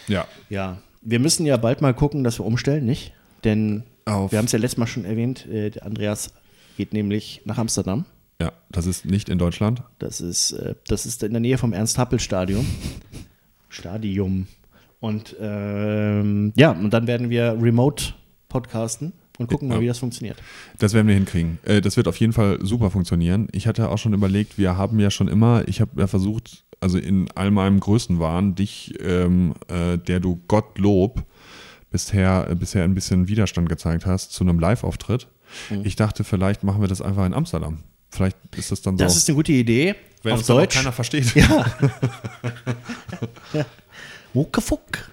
[0.08, 0.26] Ja.
[0.50, 3.12] Ja, wir müssen ja bald mal gucken, dass wir umstellen, nicht?
[3.44, 6.32] Denn Auf- wir haben es ja letztes Mal schon erwähnt, äh, der Andreas
[6.76, 8.04] geht nämlich nach Amsterdam.
[8.40, 9.82] Ja, das ist nicht in Deutschland.
[9.98, 12.66] Das ist, äh, das ist in der Nähe vom Ernst-Happel-Stadion.
[13.68, 14.46] Stadium.
[15.00, 18.14] Und ähm, ja, und dann werden wir remote
[18.48, 20.36] podcasten und gucken mal, wie das funktioniert.
[20.78, 21.58] Das werden wir hinkriegen.
[21.64, 23.48] Äh, Das wird auf jeden Fall super funktionieren.
[23.52, 26.98] Ich hatte auch schon überlegt, wir haben ja schon immer, ich habe ja versucht, also
[26.98, 31.24] in all meinem Größenwahn, dich, ähm, äh, der du Gottlob
[31.90, 35.26] bisher, äh, bisher ein bisschen Widerstand gezeigt hast, zu einem Live-Auftritt.
[35.70, 35.82] Mhm.
[35.84, 37.78] Ich dachte, vielleicht machen wir das einfach in Amsterdam.
[38.10, 39.94] Vielleicht ist das dann Das so, ist eine gute Idee.
[40.22, 40.76] wenn Auf Deutsch.
[40.76, 41.34] keiner versteht.
[41.34, 41.64] Ja.
[43.52, 43.64] ja.
[44.34, 45.10] Muckefuck.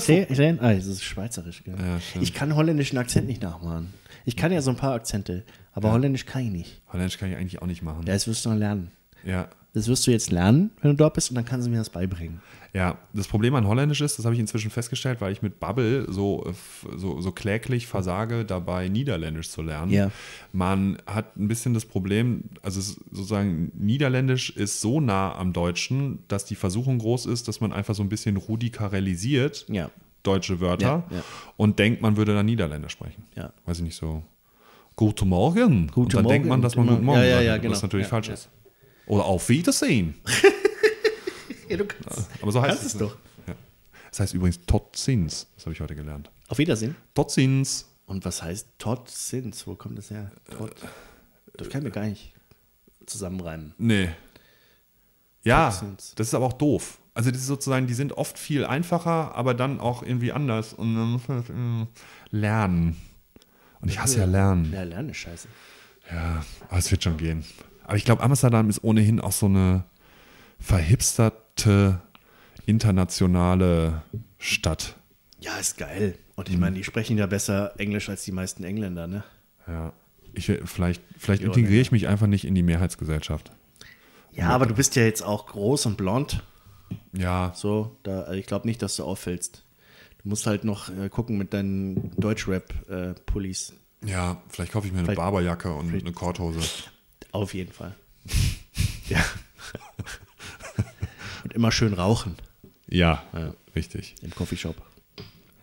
[0.00, 0.34] Sehen?
[0.34, 0.58] sehen?
[0.60, 1.64] Ah, das ist schweizerisch.
[1.64, 1.74] Gell?
[1.78, 3.92] Ja, ich kann holländischen Akzent nicht nachmachen.
[4.24, 6.80] Ich kann ja so ein paar Akzente, aber holländisch kann ich nicht.
[6.92, 8.04] Holländisch kann ich eigentlich auch nicht machen.
[8.06, 8.90] Ja, das wirst du noch lernen.
[9.24, 9.48] Ja.
[9.74, 11.90] Das wirst du jetzt lernen, wenn du dort bist, und dann kannst du mir das
[11.90, 12.40] beibringen.
[12.74, 16.06] Ja, das Problem an Holländisch ist, das habe ich inzwischen festgestellt, weil ich mit Bubble
[16.12, 19.90] so, äh, so, so kläglich versage, dabei Niederländisch zu lernen.
[19.92, 20.10] Ja.
[20.52, 26.44] Man hat ein bisschen das Problem, also sozusagen Niederländisch ist so nah am Deutschen, dass
[26.44, 29.90] die Versuchung groß ist, dass man einfach so ein bisschen rudikaralisiert Ja.
[30.22, 31.22] deutsche Wörter Ja,
[31.56, 33.24] und denkt, man würde dann Niederländisch sprechen.
[33.64, 34.22] Weiß ich nicht so.
[34.94, 35.86] Guten Morgen.
[35.86, 37.78] Guten und dann denkt Morgen man, dass man Guten Morgen Ja, ja, ja, was genau.
[37.80, 38.50] natürlich Ja, falsch ist.
[39.06, 40.14] Oder auf Wiedersehen.
[41.68, 42.30] Ja, du kannst.
[42.42, 43.16] Aber so heißt Kannst es doch.
[43.46, 43.54] Ja.
[44.10, 45.46] Das heißt übrigens Totzins.
[45.56, 46.30] Das habe ich heute gelernt.
[46.48, 46.96] Auf Wiedersehen.
[47.14, 47.86] Totzins.
[48.06, 49.66] Und was heißt Todd Sins?
[49.66, 50.30] Wo kommt das her?
[50.56, 50.74] Todd.
[51.56, 52.32] Das kann ich mir gar nicht
[53.04, 53.74] zusammenreimen.
[53.76, 54.08] Nee.
[55.44, 56.14] Ja, Totzins.
[56.16, 56.98] das ist aber auch doof.
[57.12, 60.72] Also das ist sozusagen, die sind oft viel einfacher, aber dann auch irgendwie anders.
[60.72, 61.86] Und dann muss man das irgendwie
[62.30, 62.96] lernen.
[63.80, 64.72] Und ich hasse ja Lernen.
[64.72, 65.48] Ja, lernen ist scheiße.
[66.10, 67.44] Ja, aber es wird schon gehen.
[67.84, 69.84] Aber ich glaube, Amsterdam ist ohnehin auch so eine
[71.62, 72.00] verhipsterte
[72.66, 74.02] internationale
[74.38, 74.96] Stadt.
[75.40, 76.16] Ja, ist geil.
[76.36, 79.24] Und ich meine, die sprechen ja besser Englisch als die meisten Engländer, ne?
[79.66, 79.92] Ja.
[80.34, 83.50] Ich, vielleicht vielleicht integriere ich mich einfach nicht in die Mehrheitsgesellschaft.
[84.32, 86.42] Ja, aber du bist ja jetzt auch groß und blond.
[87.12, 89.64] Ja, So, da, ich glaube nicht, dass du auffällst.
[90.22, 93.72] Du musst halt noch äh, gucken mit deinen Deutschrap-Pullis.
[94.04, 96.60] ja, vielleicht kaufe ich mir eine Vielleicht- Barberjacke und eine Korthose.
[97.32, 97.94] Auf jeden Fall.
[99.08, 99.20] ja.
[101.48, 102.34] und immer schön rauchen
[102.90, 103.54] Ja, Ja.
[103.74, 104.14] richtig.
[104.22, 104.76] im Coffeeshop.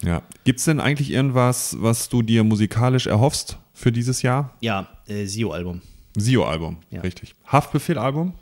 [0.01, 0.23] Ja.
[0.43, 4.55] Gibt es denn eigentlich irgendwas, was du dir musikalisch erhoffst für dieses Jahr?
[4.61, 5.81] Ja, äh, Sio-Album.
[6.17, 7.01] Sio-Album, Ja.
[7.01, 7.35] richtig.
[7.45, 8.33] Haftbefehl-Album?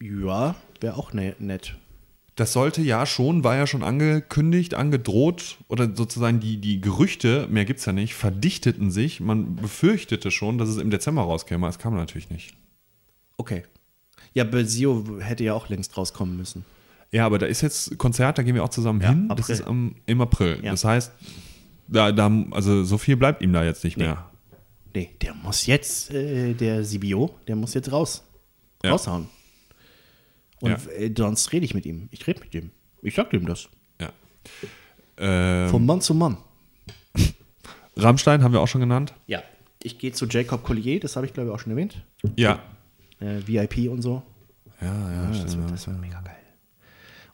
[0.00, 1.76] Ja, wäre auch ne nett.
[2.34, 7.64] Das sollte ja schon, war ja schon angekündigt, angedroht oder sozusagen die, die Gerüchte, mehr
[7.64, 9.20] gibt es ja nicht, verdichteten sich.
[9.20, 11.68] Man befürchtete schon, dass es im Dezember rauskäme.
[11.68, 12.54] Es kam natürlich nicht.
[13.36, 13.62] Okay.
[14.34, 16.64] Ja, aber Sio hätte ja auch längst rauskommen müssen.
[17.10, 19.28] Ja, aber da ist jetzt Konzert, da gehen wir auch zusammen Ja, hin.
[19.28, 19.54] Das April.
[19.54, 20.58] ist am, im April.
[20.62, 20.70] Ja.
[20.70, 21.12] Das heißt,
[21.88, 24.04] da, da, also so viel bleibt ihm da jetzt nicht Nee.
[24.04, 24.30] mehr.
[24.94, 28.22] Nee, der muss jetzt, äh, der Sibio, der muss jetzt raus.
[28.82, 28.92] Ja.
[28.92, 29.28] Raushauen.
[30.60, 32.08] Und äh, sonst rede ich mit ihm.
[32.12, 32.70] Ich rede mit ihm.
[33.02, 33.68] Ich sag dem das.
[34.00, 34.10] Ja.
[35.18, 36.36] Ähm, Von Mann zu Mann.
[37.96, 39.12] Rammstein haben wir auch schon genannt.
[39.26, 39.42] Ja.
[39.82, 42.04] Ich gehe zu Jacob Collier, das habe ich glaube ich auch schon erwähnt.
[42.36, 42.60] Ja.
[43.22, 44.22] Äh, VIP und so.
[44.80, 45.58] Ja, ja, das, stimmt.
[45.58, 46.36] wird, das wird mega geil.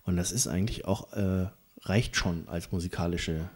[0.04, 1.46] Und das ist eigentlich auch, äh,
[1.82, 3.48] reicht schon als musikalische.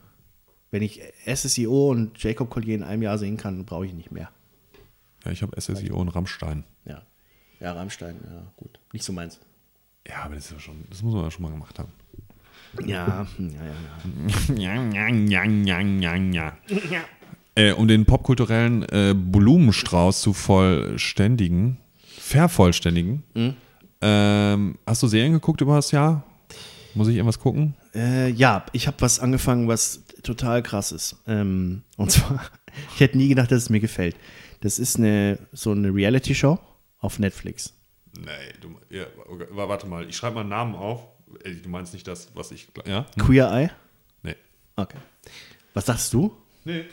[0.70, 4.30] Wenn ich SSIO und Jacob Collier in einem Jahr sehen kann, brauche ich nicht mehr.
[5.24, 6.64] ja, ich habe SSIO und Rammstein.
[6.86, 7.02] Ja.
[7.60, 8.80] Ja, Rammstein, ja, gut.
[8.92, 9.38] Nicht so meins.
[10.08, 11.92] Ja, aber das, ist ja schon, das muss man ja schon mal gemacht haben.
[12.86, 14.54] Ja, ja, ja, ja.
[14.56, 16.56] Ja, ja, ja, ja, ja,
[16.90, 17.04] ja.
[17.54, 21.76] Äh, um den popkulturellen äh, Blumenstrauß zu vollständigen,
[22.32, 23.22] vervollständigen.
[24.00, 26.24] Ähm, hast du Serien geguckt über das Jahr?
[26.94, 27.74] Muss ich irgendwas gucken?
[27.94, 31.16] Äh, ja, ich habe was angefangen, was total krass ist.
[31.26, 32.40] Ähm, und zwar,
[32.94, 34.16] ich hätte nie gedacht, dass es mir gefällt.
[34.60, 36.58] Das ist eine so eine Reality-Show
[36.98, 37.74] auf Netflix.
[38.18, 39.04] Nee, du, ja,
[39.52, 41.00] warte mal, ich schreibe mal einen Namen auf.
[41.62, 42.68] Du meinst nicht das, was ich.
[42.86, 43.06] Ja?
[43.18, 43.70] Queer Eye?
[44.22, 44.36] Nee.
[44.76, 44.98] Okay.
[45.72, 46.36] Was sagst du?
[46.64, 46.84] Nee,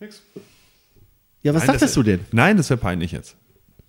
[0.00, 0.22] nix.
[1.42, 2.20] Ja, was Nein, sagtest das- du denn?
[2.32, 3.36] Nein, das wäre peinlich jetzt.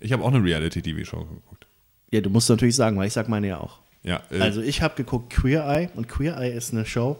[0.04, 1.66] Ich habe auch eine Reality-TV-Show geguckt.
[2.10, 3.80] Ja, du musst natürlich sagen, weil ich sag meine ja auch.
[4.02, 7.18] Ja, äh, Also ich habe geguckt Queer Eye und Queer Eye ist eine Show,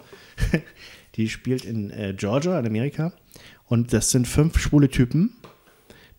[1.16, 3.14] die spielt in äh, Georgia, in Amerika.
[3.66, 5.34] Und das sind fünf schwule Typen,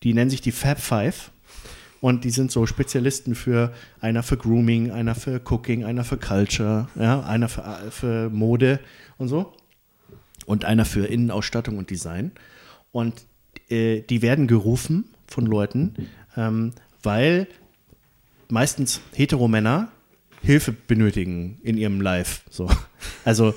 [0.01, 1.31] die nennen sich die Fab Five.
[2.01, 6.87] Und die sind so Spezialisten für einer für Grooming, einer für Cooking, einer für Culture,
[6.95, 8.79] ja, einer für, äh, für Mode
[9.17, 9.53] und so.
[10.47, 12.31] Und einer für Innenausstattung und Design.
[12.91, 13.25] Und
[13.69, 15.95] äh, die werden gerufen von Leuten,
[16.37, 16.73] ähm,
[17.03, 17.47] weil
[18.49, 19.89] meistens Heteromänner
[20.41, 22.41] Hilfe benötigen in ihrem Life.
[22.49, 22.69] So.
[23.23, 23.55] Also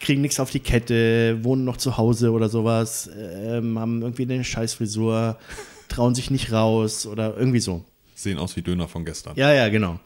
[0.00, 4.44] kriegen nichts auf die Kette, wohnen noch zu Hause oder sowas, ähm, haben irgendwie eine
[4.44, 5.38] Scheißfrisur,
[5.88, 7.84] trauen sich nicht raus oder irgendwie so.
[8.14, 9.34] sehen aus wie Döner von gestern.
[9.36, 9.98] Ja, ja, genau.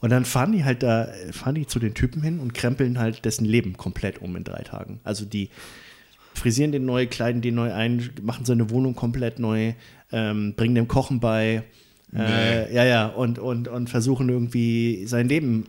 [0.00, 3.24] Und dann fahren die halt da, fahren die zu den Typen hin und krempeln halt
[3.24, 5.00] dessen Leben komplett um in drei Tagen.
[5.04, 5.50] Also die
[6.34, 9.74] frisieren den neu, kleiden den neu ein, machen seine Wohnung komplett neu,
[10.12, 11.62] ähm, bringen dem Kochen bei.
[12.14, 15.66] Äh, ja, ja, und, und, und versuchen irgendwie sein Leben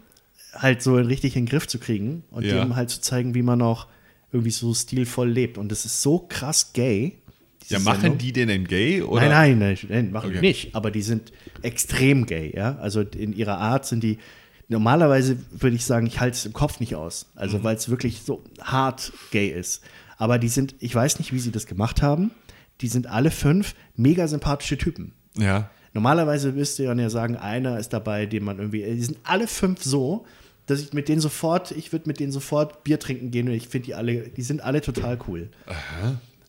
[0.53, 2.59] halt so richtig in den Griff zu kriegen und Ja.
[2.63, 3.87] dem halt zu zeigen, wie man auch
[4.31, 5.57] irgendwie so stilvoll lebt.
[5.57, 7.17] Und das ist so krass gay.
[7.67, 8.17] Ja, machen Sendung.
[8.17, 9.01] die denn denn gay?
[9.03, 9.29] Oder?
[9.29, 10.47] Nein, nein, nein, nein machen die Okay.
[10.47, 10.75] nicht.
[10.75, 11.31] Aber die sind
[11.61, 12.75] extrem gay, ja.
[12.79, 14.17] Also in ihrer Art sind die.
[14.67, 17.27] Normalerweise würde ich sagen, ich halte es im Kopf nicht aus.
[17.35, 17.63] Also Mhm.
[17.65, 19.83] weil es wirklich so hart gay ist.
[20.17, 22.31] Aber die sind, ich weiß nicht, wie sie das gemacht haben.
[22.81, 25.13] Die sind alle fünf mega sympathische Typen.
[25.37, 25.69] Ja.
[25.93, 28.83] Normalerweise müsste man ja sagen, einer ist dabei, den man irgendwie.
[28.83, 30.25] Die sind alle fünf so,
[30.65, 33.67] dass ich mit denen sofort, ich würde mit denen sofort Bier trinken gehen und ich
[33.67, 35.49] finde die alle, die sind alle total cool.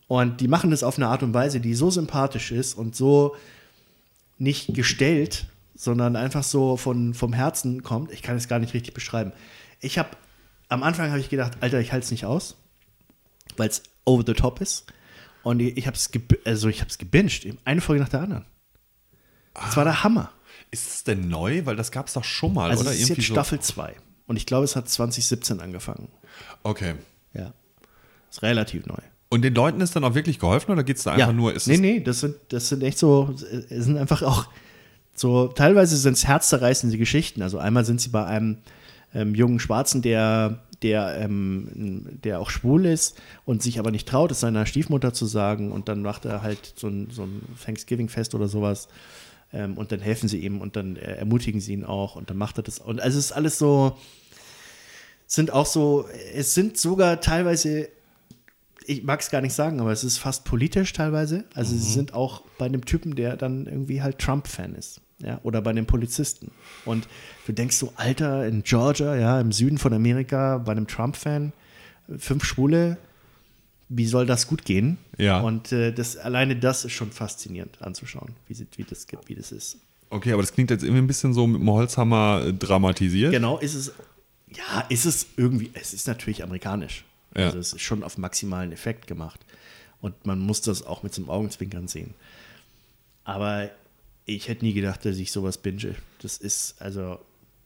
[0.07, 3.35] Und die machen das auf eine Art und Weise, die so sympathisch ist und so
[4.39, 8.13] nicht gestellt, sondern einfach so von, vom Herzen kommt.
[8.13, 9.33] Ich kann es gar nicht richtig beschreiben.
[9.81, 10.11] Ich habe,
[10.69, 12.57] am Anfang habe ich gedacht, Alter, ich halte es nicht aus,
[13.57, 14.87] weil es over the top ist.
[15.43, 16.11] Und ich, habe es
[16.45, 18.45] also ich hab's gebinged, eine Folge nach der anderen.
[19.55, 20.31] Das war der Hammer.
[20.71, 21.67] Ist es denn neu?
[21.67, 22.93] Weil das gab es doch schon mal, Also oder?
[22.93, 23.95] es ist jetzt so- Staffel 2.
[24.27, 26.09] Und ich glaube, es hat 2017 angefangen.
[26.63, 26.95] Okay.
[27.35, 27.53] Ja.
[28.31, 28.97] Ist relativ neu.
[29.29, 31.67] Und den Leuten ist dann auch wirklich geholfen oder geht es da einfach nur, ist
[31.67, 33.35] nee, nee, das sind, das sind echt so,
[33.69, 34.47] es sind einfach auch
[35.15, 37.43] so, teilweise sind es herzzerreißende Geschichten.
[37.43, 38.59] Also einmal sind sie bei einem
[39.15, 44.31] ähm, jungen Schwarzen, der, der, ähm, der auch schwul ist und sich aber nicht traut,
[44.31, 45.73] es seiner Stiefmutter zu sagen.
[45.73, 48.89] Und dann macht er halt so ein, so ein Thanksgiving-Fest oder sowas.
[49.53, 52.17] Ähm, und dann helfen sie ihm und dann äh, ermutigen sie ihn auch.
[52.17, 52.79] Und dann macht er das.
[52.79, 53.97] Und also es ist alles so,
[55.27, 57.89] sind auch so, es sind sogar teilweise
[58.87, 61.45] ich mag es gar nicht sagen, aber es ist fast politisch teilweise.
[61.55, 65.02] Also sie sind auch bei einem Typen, der dann irgendwie halt Trump-Fan ist.
[65.25, 66.51] Ja, oder bei einem Polizisten.
[66.85, 67.07] Und
[67.47, 71.53] du denkst so, Alter, in Georgia, ja, im Süden von Amerika, bei einem Trump-Fan,
[72.19, 72.99] fünf Schwule,
[73.89, 74.99] wie soll das gut gehen?
[75.19, 75.41] Ja.
[75.41, 79.79] Und äh, das, alleine das ist schon faszinierend anzuschauen, wie, wie, das, wie das ist.
[80.11, 83.33] Okay, aber das klingt jetzt irgendwie ein bisschen so mit dem Holzhammer äh, dramatisiert.
[83.33, 83.93] Genau, ist es,
[84.55, 87.05] ja, ist es irgendwie, es ist natürlich amerikanisch.
[87.37, 87.47] Ja.
[87.47, 89.41] Also es ist schon auf maximalen Effekt gemacht.
[90.01, 92.15] Und man muss das auch mit so einem Augenzwinkern sehen.
[93.25, 93.71] Aber
[94.27, 95.95] ich hätte nie gedacht, dass ich sowas binge.
[96.21, 97.19] Das ist, also,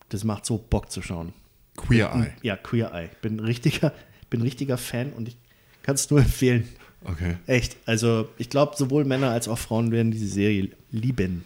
[0.08, 1.32] das macht so Bock zu schauen.
[1.76, 2.32] Queer Eye.
[2.42, 3.10] Ja, Queer Eye.
[3.20, 3.92] Bin richtiger,
[4.30, 5.36] bin richtiger Fan und ich
[5.82, 6.68] kann es nur empfehlen.
[7.04, 7.36] Okay.
[7.46, 7.76] Echt.
[7.86, 11.44] Also, ich glaube, sowohl Männer als auch Frauen werden diese Serie lieben.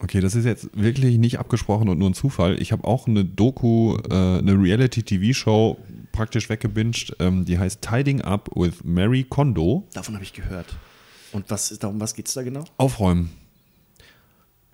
[0.00, 2.60] Okay, das ist jetzt wirklich nicht abgesprochen und nur ein Zufall.
[2.60, 5.78] Ich habe auch eine Doku, äh, eine Reality-TV-Show
[6.12, 9.86] praktisch weggebinged, ähm, die heißt Tiding Up with Mary Kondo.
[9.94, 10.76] Davon habe ich gehört.
[11.32, 12.64] Und was ist, um was geht es da genau?
[12.78, 13.30] Aufräumen.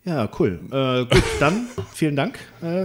[0.04, 0.60] Ja, cool.
[0.70, 2.84] Äh, gut, dann vielen Dank äh,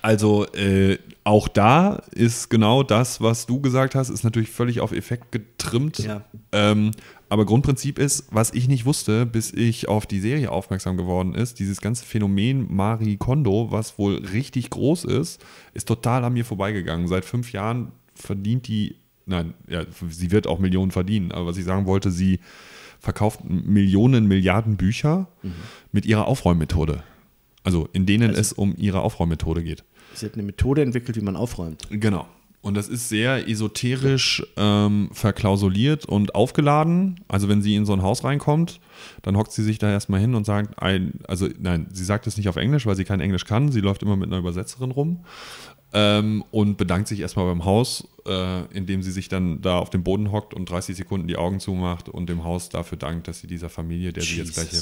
[0.00, 4.92] Also äh, auch da ist genau das, was du gesagt hast, ist natürlich völlig auf
[4.92, 5.98] Effekt getrimmt.
[5.98, 6.24] Ja.
[6.52, 6.92] Ähm,
[7.28, 11.58] aber Grundprinzip ist, was ich nicht wusste, bis ich auf die Serie aufmerksam geworden ist,
[11.58, 17.08] dieses ganze Phänomen Marie Kondo, was wohl richtig groß ist, ist total an mir vorbeigegangen.
[17.08, 21.64] Seit fünf Jahren verdient die, nein, ja, sie wird auch Millionen verdienen, aber was ich
[21.64, 22.40] sagen wollte, sie
[23.02, 25.28] verkauft Millionen, Milliarden Bücher
[25.90, 27.02] mit ihrer Aufräummethode.
[27.64, 29.84] Also in denen es um ihre Aufräummethode geht.
[30.14, 31.88] Sie hat eine Methode entwickelt, wie man aufräumt.
[31.90, 32.26] Genau.
[32.60, 37.18] Und das ist sehr esoterisch ähm, verklausuliert und aufgeladen.
[37.26, 38.78] Also wenn sie in so ein Haus reinkommt,
[39.22, 42.36] dann hockt sie sich da erstmal hin und sagt, ein, also nein, sie sagt es
[42.36, 43.72] nicht auf Englisch, weil sie kein Englisch kann.
[43.72, 45.24] Sie läuft immer mit einer Übersetzerin rum
[45.92, 50.02] ähm, und bedankt sich erstmal beim Haus, äh, indem sie sich dann da auf dem
[50.02, 53.46] Boden hockt und 30 Sekunden die Augen zumacht und dem Haus dafür dankt, dass sie
[53.46, 54.80] dieser Familie, der sie jetzt gleich hier.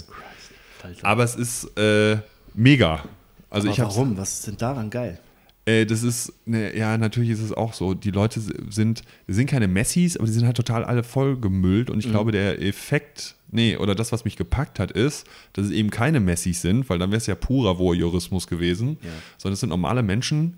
[0.83, 1.05] Christ.
[1.05, 2.19] Aber es ist äh,
[2.55, 3.05] mega.
[3.51, 4.17] Also Aber ich warum?
[4.17, 5.19] Was ist denn daran geil?
[5.67, 7.95] äh, das ist, ne, ja, natürlich ist es auch so.
[7.95, 11.91] Die Leute sind, sind keine Messis, aber die sind halt total alle vollgemüllt.
[11.91, 15.71] Und ich glaube, der Effekt, nee, oder das, was mich gepackt hat, ist, dass es
[15.73, 19.11] eben keine Messis sind, weil dann wäre es ja purer Voyeurismus gewesen, Ja.
[19.37, 20.55] sondern es sind normale Menschen,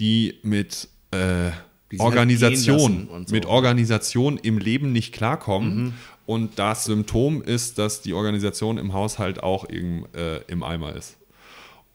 [0.00, 1.50] die mit äh,
[1.90, 3.34] Die halt Organisation, und so.
[3.34, 5.94] mit Organisation im Leben nicht klarkommen.
[6.26, 11.16] Und das Symptom ist, dass die Organisation im Haushalt auch im, äh, im Eimer ist.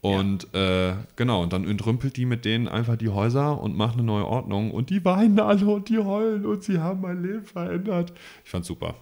[0.01, 4.03] Und äh, genau, und dann entrümpelt die mit denen einfach die Häuser und macht eine
[4.03, 4.71] neue Ordnung.
[4.71, 8.11] Und die weinen alle und die heulen und sie haben mein Leben verändert.
[8.43, 8.95] Ich fand's super.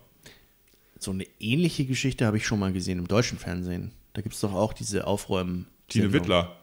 [1.00, 3.94] So eine ähnliche Geschichte habe ich schon mal gesehen im deutschen Fernsehen.
[4.14, 5.66] Da gibt es doch auch diese Aufräumen.
[5.88, 6.56] Tine Wittler.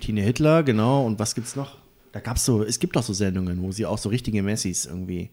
[0.00, 1.04] Tine Hitler, genau.
[1.06, 1.76] Und was gibt's noch?
[2.12, 5.30] Da gab's so, es gibt doch so Sendungen, wo sie auch so richtige Messis irgendwie.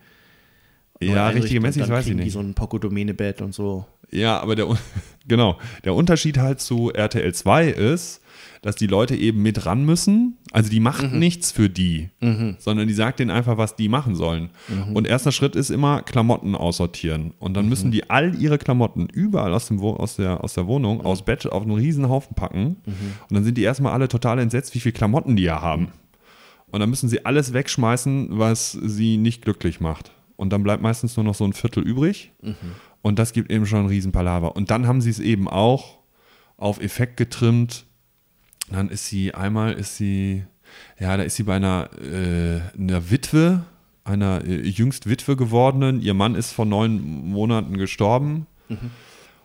[1.02, 2.34] Ja, richtige Messis weiß ich kriegen Die nicht.
[2.34, 3.86] so ein Poco-Domäne-Bett und so.
[4.12, 4.68] Ja, aber der,
[5.28, 8.22] genau, der Unterschied halt zu RTL 2 ist,
[8.62, 10.38] dass die Leute eben mit ran müssen.
[10.52, 12.10] Also die macht nichts für die,
[12.60, 14.50] sondern die sagt denen einfach, was die machen sollen.
[14.94, 17.34] Und erster Schritt ist immer Klamotten aussortieren.
[17.40, 20.68] Und dann müssen die all ihre Klamotten überall aus, dem Wo aus, der, aus der
[20.68, 22.78] Wohnung, aus Bett auf einen riesen Haufen packen.
[23.30, 25.90] Und dann sind die erstmal alle total entsetzt, wie viel Klamotten die ja haben.
[26.72, 30.12] Und dann müssen sie alles wegschmeißen, was sie nicht glücklich macht.
[30.36, 32.32] Und dann bleibt meistens nur noch so ein Viertel übrig.
[33.02, 34.56] Und das gibt eben schon einen riesen Palaver.
[34.56, 36.00] Und dann haben sie es eben auch
[36.58, 37.86] auf Effekt getrimmt.
[38.72, 40.44] Dann ist sie, einmal ist sie,
[41.00, 43.64] ja, da ist sie bei einer, äh, einer Witwe,
[44.04, 46.02] einer äh, jüngst Witwe gewordenen.
[46.02, 48.48] Ihr Mann ist vor neun Monaten gestorben.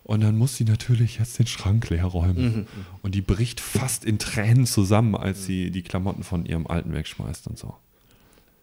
[0.04, 2.66] Und dann muss sie natürlich jetzt den Schrank leer räumen.
[3.02, 7.46] Und die bricht fast in Tränen zusammen, als sie die Klamotten von ihrem Alten wegschmeißt
[7.46, 7.74] und so.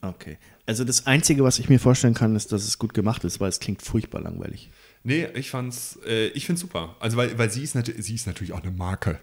[0.02, 0.38] Okay.
[0.66, 3.50] Also das Einzige, was ich mir vorstellen kann, ist, dass es gut gemacht ist, weil
[3.50, 4.70] es klingt furchtbar langweilig.
[5.04, 6.96] Nee, ich fand's, äh, ich find's super.
[7.00, 9.20] Also, weil, weil sie, ist sie ist natürlich auch eine Marke.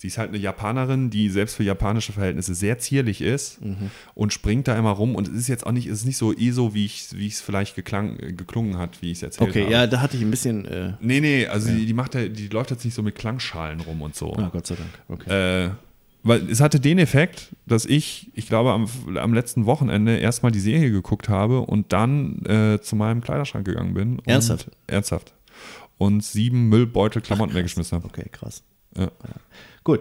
[0.00, 3.58] Sie ist halt eine Japanerin, die selbst für japanische Verhältnisse sehr zierlich ist
[4.14, 5.16] und springt da immer rum.
[5.16, 7.40] Und es ist jetzt auch nicht, es ist nicht so eh so, wie ich es
[7.40, 9.72] vielleicht geklang, geklungen hat, wie ich es erzählt Okay, habe.
[9.72, 10.64] ja, da hatte ich ein bisschen.
[10.66, 13.80] Äh, Nee, nee, also Die, die macht ja, die läuft jetzt nicht so mit Klangschalen
[13.80, 14.32] rum und so.
[14.36, 14.90] ah, Gott sei Dank.
[15.08, 15.64] Okay.
[15.66, 15.70] Äh,
[16.22, 20.60] weil es hatte den Effekt, dass ich, ich glaube, am, am letzten Wochenende erstmal die
[20.60, 24.18] Serie geguckt habe und dann äh, zu meinem Kleiderschrank gegangen bin.
[24.20, 24.68] Und, Ernsthaft?
[24.86, 25.32] Ernsthaft.
[25.96, 28.06] Und sieben Müllbeutel Klamotten weggeschmissen habe.
[28.06, 28.62] Okay, krass.
[28.96, 29.10] Ja.
[29.84, 30.00] Gut.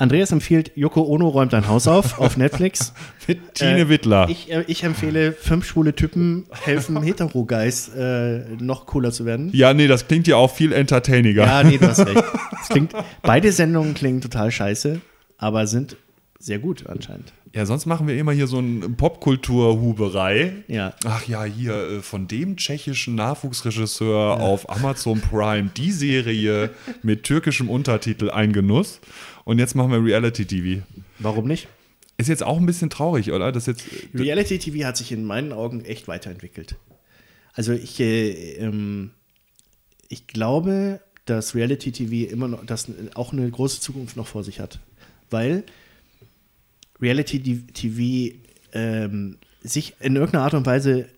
[0.00, 2.92] Andreas empfiehlt, Yoko Ono räumt ein Haus auf auf Netflix.
[3.26, 4.28] Mit Tine Äh, Wittler.
[4.28, 9.50] Ich, äh, ich empfehle, fünf schwule Typen helfen Hetero-Guys äh, noch cooler zu werden.
[9.52, 11.44] ja, nee, das klingt ja auch viel entertainiger.
[11.44, 12.22] Ja, nee, du hast recht.
[12.52, 15.00] Das klingt, beide Sendungen klingen total scheiße,
[15.36, 15.96] aber sind
[16.38, 17.32] sehr gut anscheinend.
[17.54, 20.52] Ja, sonst machen wir immer hier so eine Popkultur-Huberei.
[20.68, 20.94] Ja.
[21.04, 26.70] Ach ja, hier äh, von dem tschechischen Nachwuchsregisseur auf Amazon Prime die Serie
[27.02, 29.00] mit türkischem Untertitel Ein Genuss.
[29.44, 30.82] Und jetzt machen wir Reality TV.
[31.18, 31.68] Warum nicht?
[32.18, 33.50] Ist jetzt auch ein bisschen traurig, oder?
[33.50, 33.84] Das jetzt.
[34.14, 36.76] Reality TV hat sich in meinen Augen echt weiterentwickelt.
[37.54, 39.12] Also ich, äh, ähm,
[40.08, 44.60] ich glaube, dass Reality TV immer noch, das auch eine große Zukunft noch vor sich
[44.60, 44.80] hat,
[45.30, 45.64] weil
[47.00, 48.36] Reality TV
[48.72, 51.08] ähm, sich in irgendeiner Art und Weise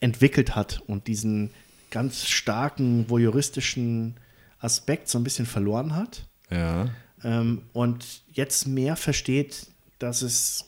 [0.00, 1.50] entwickelt hat und diesen
[1.90, 4.14] ganz starken voyeuristischen
[4.60, 6.88] Aspekt so ein bisschen verloren hat Ja.
[7.24, 9.66] ähm, und jetzt mehr versteht,
[9.98, 10.66] dass es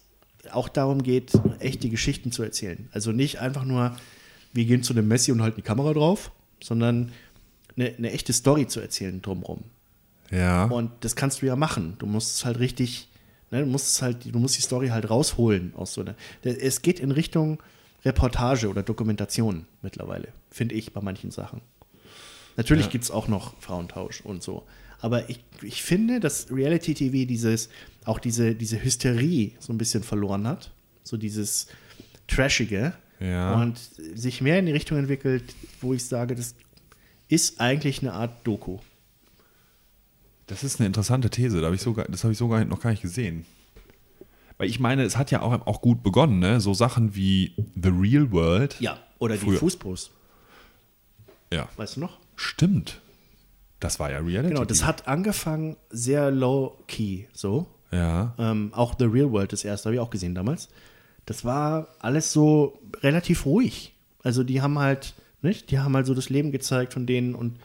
[0.52, 2.88] auch darum geht, echte Geschichten zu erzählen.
[2.92, 3.94] Also nicht einfach nur,
[4.52, 6.32] wir gehen zu einem Messi und halten die Kamera drauf,
[6.62, 7.12] sondern
[7.76, 9.62] eine, eine echte Story zu erzählen drumherum.
[10.30, 10.64] Ja.
[10.64, 11.96] Und das kannst du ja machen.
[11.98, 13.08] Du musst es halt richtig,
[13.50, 16.14] ne, du musst es halt, du musst die Story halt rausholen aus so einer.
[16.42, 17.62] Es geht in Richtung
[18.04, 21.60] Reportage oder Dokumentation mittlerweile, finde ich bei manchen Sachen.
[22.56, 22.92] Natürlich Ja.
[22.92, 24.64] gibt es auch noch Frauentausch und so.
[25.00, 27.70] Aber ich, ich finde, dass Reality TV dieses,
[28.04, 30.72] auch diese, diese Hysterie so ein bisschen verloren hat.
[31.04, 31.68] So dieses
[32.28, 32.92] Trashige.
[33.18, 33.54] Ja.
[33.60, 36.54] Und sich mehr in die Richtung entwickelt, wo ich sage, das
[37.28, 38.78] ist eigentlich eine Art Doku.
[40.50, 41.60] Das ist eine interessante These.
[41.60, 43.46] Da hab ich so, das habe ich so gar nicht, noch gar nicht gesehen.
[44.58, 46.60] Weil ich meine, es hat ja auch, auch gut begonnen, ne?
[46.60, 48.76] So Sachen wie The Real World.
[48.80, 49.60] Ja, oder die Früher.
[49.60, 50.10] Fußbrust.
[51.52, 51.68] Ja.
[51.76, 52.18] Weißt du noch?
[52.34, 53.00] Stimmt.
[53.78, 54.52] Das war ja Reality.
[54.52, 57.68] Genau, das hat angefangen sehr low-key, so.
[57.92, 58.34] Ja.
[58.36, 60.68] Ähm, auch The Real World, das erste, habe ich auch gesehen damals.
[61.26, 63.94] Das war alles so relativ ruhig.
[64.24, 65.70] Also die haben halt, nicht?
[65.70, 67.58] Die haben halt so das Leben gezeigt von denen und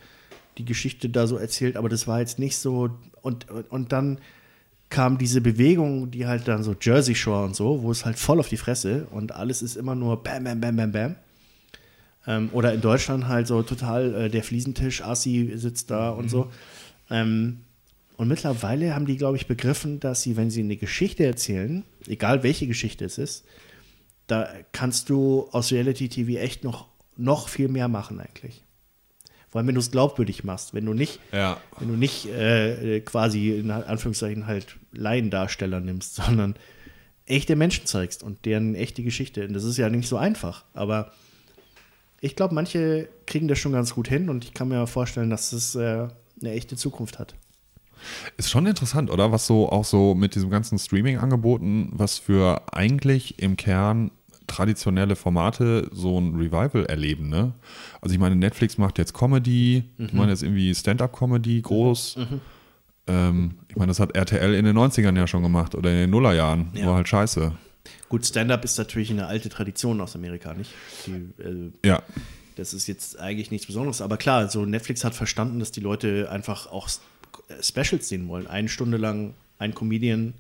[0.57, 2.89] die Geschichte da so erzählt, aber das war jetzt nicht so.
[3.21, 4.19] Und, und, dann
[4.89, 8.39] kam diese Bewegung, die halt dann so Jersey Shore und so, wo es halt voll
[8.39, 11.15] auf die Fresse und alles ist immer nur bam, bam, bam, bam, bam.
[12.27, 16.51] Ähm, oder in Deutschland halt so total äh, der Fliesentisch, Assi sitzt da und so.
[17.09, 17.61] Ähm,
[18.17, 22.43] und mittlerweile haben die, glaube ich, begriffen, dass sie, wenn sie eine Geschichte erzählen, egal
[22.43, 23.45] welche Geschichte es ist,
[24.27, 26.87] da kannst du aus Reality TV echt noch,
[27.17, 28.64] noch viel mehr machen eigentlich.
[29.55, 31.55] Vor allem, wenn du es glaubwürdig machst, wenn du nicht, Ja.
[31.79, 36.55] wenn du nicht äh, quasi in Anführungszeichen halt Laiendarsteller nimmst, sondern
[37.25, 39.47] echte Menschen zeigst und deren echte Geschichte.
[39.47, 41.13] Und das ist ja nicht so einfach, aber
[42.19, 45.53] ich glaube, manche kriegen das schon ganz gut hin und ich kann mir vorstellen, dass
[45.53, 46.09] es äh,
[46.41, 47.33] eine echte Zukunft hat.
[48.35, 49.31] Ist schon interessant, oder?
[49.31, 54.11] Was so auch so mit diesem ganzen Streaming-Angeboten, was für eigentlich im Kern
[54.47, 57.53] traditionelle Formate so ein Revival erleben, ne?
[58.01, 62.17] Also ich meine, Netflix macht jetzt Comedy, ich meine jetzt irgendwie Stand-up-Comedy groß.
[63.07, 66.09] Ähm, ich meine, das hat RTL in den 90ern ja schon gemacht oder in den
[66.09, 66.67] Nullerjahren.
[66.73, 66.87] Ja.
[66.87, 67.51] War halt scheiße.
[68.09, 70.71] Gut, Stand-up ist natürlich eine alte Tradition aus Amerika, nicht?
[71.05, 71.11] Die,
[71.43, 72.01] äh, Ja.
[72.55, 76.29] das ist jetzt eigentlich nichts Besonderes, aber klar, so Netflix hat verstanden, dass die Leute
[76.31, 76.89] einfach auch
[77.61, 78.47] Specials sehen wollen.
[78.47, 80.33] Eine Stunde lang ein Comedian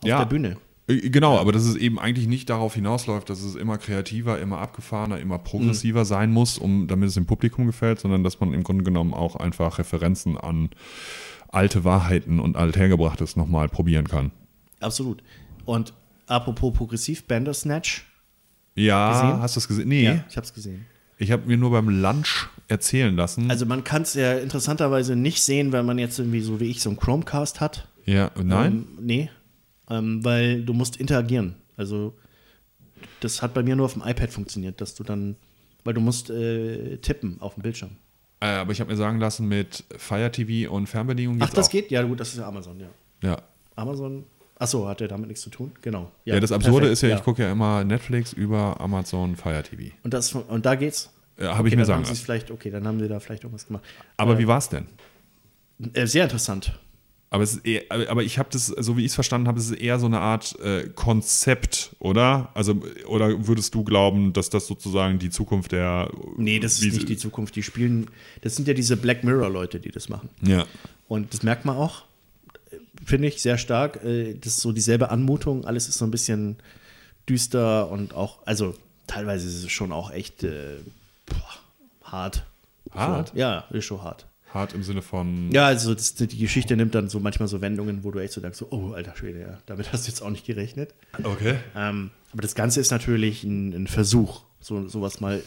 [0.00, 0.18] auf Ja.
[0.20, 0.56] der Bühne.
[0.86, 4.58] Äh, Genau, aber dass es eben eigentlich nicht darauf hinausläuft, dass es immer kreativer, immer
[4.58, 8.62] abgefahrener, immer progressiver sein muss, um, damit es dem Publikum gefällt, sondern dass man im
[8.62, 10.70] Grunde genommen auch einfach Referenzen an
[11.48, 14.32] alte Wahrheiten und althergebrachtes nochmal probieren kann.
[14.80, 15.22] Absolut.
[15.64, 15.92] Und
[16.26, 18.04] apropos progressiv, Bandersnatch.
[18.74, 19.42] Ja, Gesehen?
[19.42, 19.88] hast du es gesehen?
[19.88, 20.86] Nee, Ja, ich habe es gesehen.
[21.18, 23.50] ich habe mir nur beim Lunch erzählen lassen.
[23.50, 26.80] Also man kann es ja interessanterweise nicht sehen, wenn man jetzt irgendwie so wie ich
[26.80, 27.86] so einen Chromecast hat.
[28.06, 28.72] ja, nein?
[28.72, 29.30] Ähm, nee.
[29.92, 31.56] Ähm, weil du musst interagieren.
[31.76, 32.14] Also
[33.20, 35.36] das hat bei mir nur auf dem iPad funktioniert, dass du dann,
[35.84, 37.90] weil du musst äh, tippen auf dem Bildschirm.
[38.40, 41.66] Äh, aber ich habe mir sagen lassen, mit Fire TV und Fernbedienung Ach, geht's das
[41.68, 41.72] auch.
[41.72, 41.90] geht?
[41.90, 42.88] Ja, gut, das ist ja Amazon, ja.
[43.22, 43.42] Ja.
[43.76, 44.24] Amazon.
[44.58, 45.72] Achso, hat der damit nichts zu tun?
[45.82, 46.10] Genau.
[46.24, 49.94] Ja, das Absurde perfekt, ist ja, ich gucke ja immer Netflix über Amazon Fire TV.
[50.02, 51.10] Und, das, und da geht's?
[51.38, 52.16] Ja, habe ich okay, mir dann sagen lassen.
[52.16, 53.84] vielleicht, okay, dann haben sie da vielleicht irgendwas gemacht.
[54.16, 54.86] Aber äh, wie war es denn?
[55.94, 56.78] Äh, sehr interessant.
[57.32, 59.70] Aber, es ist eher, aber ich habe das, so wie ich es verstanden habe, es
[59.70, 62.50] ist eher so eine Art äh, Konzept, oder?
[62.52, 62.74] Also,
[63.06, 66.10] oder würdest du glauben, dass das sozusagen die Zukunft der.
[66.36, 67.56] Nee, das ist nicht die Zukunft.
[67.56, 68.08] Die spielen,
[68.42, 70.28] das sind ja diese Black Mirror-Leute, die das machen.
[70.42, 70.66] Ja.
[71.08, 72.04] Und das merkt man auch,
[73.02, 74.04] finde ich, sehr stark.
[74.04, 75.64] Äh, Das ist so dieselbe Anmutung.
[75.64, 76.56] Alles ist so ein bisschen
[77.26, 78.74] düster und auch, also
[79.06, 80.76] teilweise ist es schon auch echt äh,
[81.24, 82.44] boah, hart.
[82.90, 83.28] Hart?
[83.28, 84.26] So, ja, ist schon hart.
[84.54, 85.50] Hart im Sinne von.
[85.52, 88.40] Ja, also das, die Geschichte nimmt dann so manchmal so Wendungen, wo du echt so
[88.40, 90.94] denkst, so, oh, alter Schwede, ja, damit hast du jetzt auch nicht gerechnet.
[91.22, 91.56] Okay.
[91.76, 95.42] Ähm, aber das Ganze ist natürlich ein, ein Versuch, so sowas mal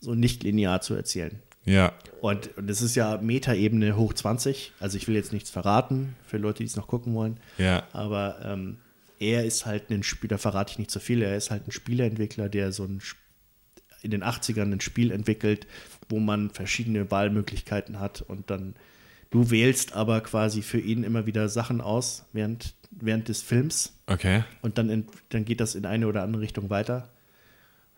[0.00, 1.38] so nicht linear zu erzählen.
[1.64, 1.92] Ja.
[2.20, 4.72] Und, und das ist ja Metaebene hoch 20.
[4.80, 7.36] Also ich will jetzt nichts verraten für Leute, die es noch gucken wollen.
[7.58, 7.84] Ja.
[7.92, 8.78] Aber ähm,
[9.20, 12.48] er ist halt ein Spieler, verrate ich nicht so viel, er ist halt ein Spieleentwickler,
[12.48, 13.21] der so ein Sp-
[14.02, 15.66] in den 80ern ein Spiel entwickelt,
[16.08, 18.74] wo man verschiedene Wahlmöglichkeiten hat und dann
[19.30, 24.44] du wählst aber quasi für ihn immer wieder Sachen aus während, während des Films Okay.
[24.60, 27.08] und dann, in, dann geht das in eine oder andere Richtung weiter.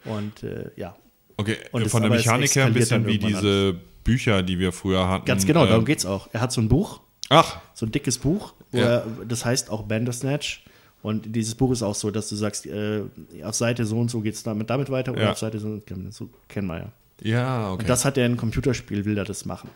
[0.05, 0.97] Und äh, ja,
[1.37, 1.57] Okay.
[1.73, 3.75] Und es- Von der es Mechanik her ein bisschen wie diese
[4.05, 5.25] Bücher, die wir früher hatten.
[5.25, 6.29] ganz genau, darum geht's auch.
[6.33, 7.01] Er hat so ein Buch,
[7.31, 9.05] Ach, so ein dickes Buch, Ja.
[9.27, 10.63] das heißt auch Bandersnatch.
[11.05, 13.03] Und dieses Buch ist auch so, dass du sagst, äh,
[13.43, 15.31] auf Seite so und so geht es damit, damit weiter oder Ja.
[15.33, 16.93] auf Seite so, und so kennen wir ja.
[17.23, 17.83] ja, okay.
[17.83, 19.69] Und das hat er in einem Computerspiel, will er das machen.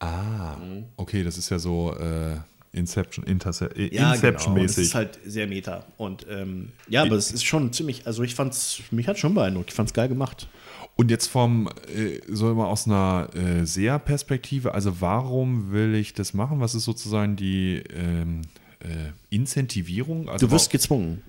[0.00, 0.56] ah,
[0.96, 2.36] okay, das ist ja so äh,
[2.72, 4.84] Inception, Interse äh, Und es Inception-mäßig.
[4.84, 5.84] ist halt sehr meta.
[5.96, 9.70] Und ähm, ja, aber es ist schon ziemlich, also ich fand's, mich hat schon beeindruckt.
[9.70, 10.48] Ich fand's geil gemacht.
[10.94, 16.32] Und jetzt vom, äh, so immer aus einer äh, Seherperspektive, also warum will ich das
[16.34, 16.60] machen?
[16.60, 18.42] Was ist sozusagen die ähm,
[18.80, 20.28] äh, Incentivierung?
[20.28, 21.22] Also Du wirst gezwungen,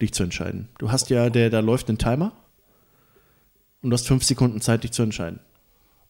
[0.00, 0.68] dich zu entscheiden.
[0.78, 2.32] Du hast ja, der, da läuft ein Timer
[3.82, 5.40] und du hast fünf Sekunden Zeit, dich zu entscheiden.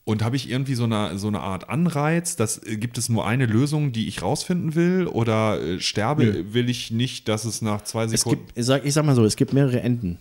[0.05, 3.26] Und habe ich irgendwie so eine, so eine Art Anreiz, dass äh, gibt es nur
[3.26, 5.07] eine Lösung, die ich rausfinden will?
[5.07, 6.45] Oder äh, sterbe Nö.
[6.53, 8.47] will ich nicht, dass es nach zwei Sekunden.
[8.47, 10.18] gibt, ich sag, ich sag mal so, es gibt mehrere Enden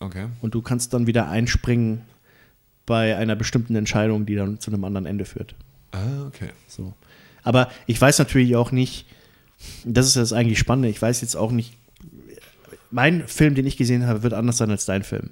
[0.00, 0.28] okay.
[0.40, 2.00] und du kannst dann wieder einspringen
[2.86, 5.54] bei einer bestimmten Entscheidung, die dann zu einem anderen Ende führt.
[5.92, 6.50] Ah, okay.
[6.66, 6.94] So.
[7.42, 9.06] Aber ich weiß natürlich auch nicht,
[9.84, 11.74] das ist das eigentlich Spannende, ich weiß jetzt auch nicht,
[12.90, 15.30] mein Film, den ich gesehen habe, wird anders sein als dein Film.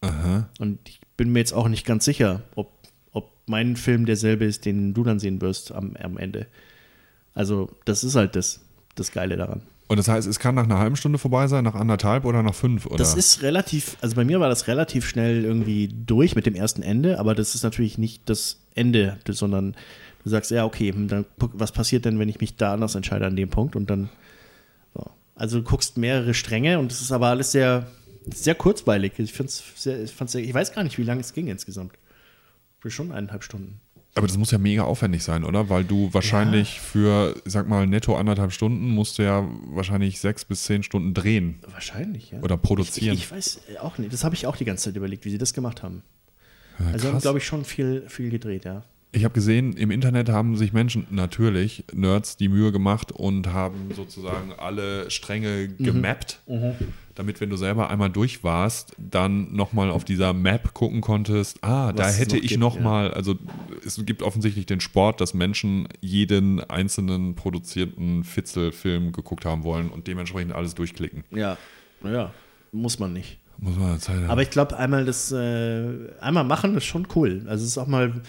[0.00, 0.48] Aha.
[0.58, 2.72] Und ich bin mir jetzt auch nicht ganz sicher, ob,
[3.12, 6.46] ob mein Film derselbe ist, den du dann sehen wirst am, am Ende.
[7.34, 8.60] Also, das ist halt das,
[8.94, 9.62] das Geile daran.
[9.86, 12.54] Und das heißt, es kann nach einer halben Stunde vorbei sein, nach anderthalb oder nach
[12.54, 12.86] fünf?
[12.86, 12.96] Oder?
[12.96, 16.82] Das ist relativ, also bei mir war das relativ schnell irgendwie durch mit dem ersten
[16.82, 19.76] Ende, aber das ist natürlich nicht das Ende, sondern
[20.24, 23.26] du sagst, ja, okay, hm, dann was passiert denn, wenn ich mich da anders entscheide
[23.26, 24.08] an dem Punkt und dann,
[24.94, 25.06] so.
[25.36, 27.86] Also du guckst mehrere Stränge und es ist aber alles sehr,
[28.32, 29.12] sehr kurzweilig.
[29.18, 31.92] Ich find's sehr, ich fand's sehr, ich weiß gar nicht, wie lange es ging insgesamt.
[32.80, 33.80] Für schon eineinhalb Stunden.
[34.16, 35.68] Aber das muss ja mega aufwendig sein, oder?
[35.70, 40.64] Weil du wahrscheinlich für, sag mal, netto anderthalb Stunden musst du ja wahrscheinlich sechs bis
[40.64, 41.56] zehn Stunden drehen.
[41.68, 42.40] Wahrscheinlich, ja.
[42.40, 43.14] Oder produzieren.
[43.14, 44.12] Ich, ich weiß auch nicht.
[44.12, 46.02] Das habe ich auch die ganze Zeit überlegt, wie sie das gemacht haben.
[46.78, 48.84] Ja, Also haben, glaube ich, schon viel, viel gedreht, ja.
[49.14, 53.92] Ich habe gesehen, im Internet haben sich Menschen, natürlich Nerds, die Mühe gemacht und haben
[53.94, 55.84] sozusagen alle Stränge Mhm.
[55.84, 56.40] gemappt,
[57.14, 61.92] damit, wenn du selber einmal durch warst, dann nochmal auf dieser Map gucken konntest, ah,
[61.92, 63.36] da Was es hätte noch ich nochmal, also
[63.86, 70.08] es gibt offensichtlich den Sport, dass Menschen jeden einzelnen produzierten Fitzelfilm geguckt haben wollen und
[70.08, 71.22] dementsprechend alles durchklicken.
[71.30, 71.56] Ja,
[72.02, 72.32] naja,
[72.72, 73.38] muss man nicht.
[73.58, 74.30] Muss man Zeit haben.
[74.30, 77.44] Aber ich glaube, einmal das, äh, einmal machen ist schon cool.
[77.46, 78.20] Also es ist auch mal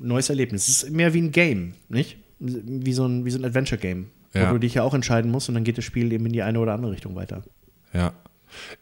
[0.00, 0.68] neues Erlebnis.
[0.68, 2.16] Es ist mehr wie ein Game, nicht?
[2.38, 4.48] Wie so ein, wie so ein Adventure-Game, Ja.
[4.48, 6.42] wo du dich ja auch entscheiden musst und dann geht das Spiel eben in die
[6.42, 7.42] eine oder andere Richtung weiter.
[7.92, 8.12] Ja.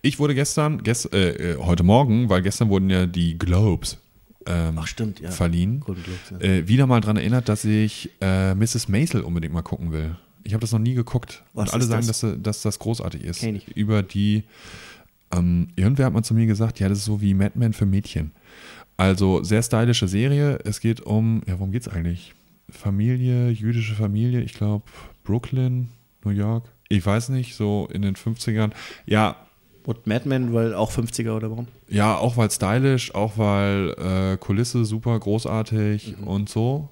[0.00, 3.98] Ich wurde gestern, gest, äh, äh, heute Morgen, weil gestern wurden ja die Globes
[4.46, 5.30] ähm, Ach, stimmt, ja.
[5.30, 6.38] verliehen, Globes, ja.
[6.40, 8.88] äh, wieder mal daran erinnert, dass ich äh, Mrs.
[8.88, 10.16] Maisel unbedingt mal gucken will.
[10.44, 11.42] Ich habe das noch nie geguckt.
[11.52, 12.20] Was und alle sagen, das?
[12.20, 13.44] Dass, dass das großartig ist.
[13.74, 14.44] Über die,
[15.34, 17.84] ähm, irgendwer hat mal zu mir gesagt, ja, das ist so wie Mad Men für
[17.84, 18.30] Mädchen.
[18.98, 20.58] Also sehr stylische Serie.
[20.64, 22.34] Es geht um, ja, worum geht es eigentlich?
[22.68, 24.84] Familie, jüdische Familie, ich glaube
[25.24, 25.88] Brooklyn,
[26.24, 26.64] New York.
[26.90, 28.72] Ich weiß nicht, so in den 50ern.
[29.06, 29.36] Ja,
[29.84, 31.68] Und Mad Men, weil auch 50er oder warum?
[31.88, 36.26] ja, auch weil stylisch, auch weil äh, Kulisse super großartig Mhm.
[36.26, 36.90] und so.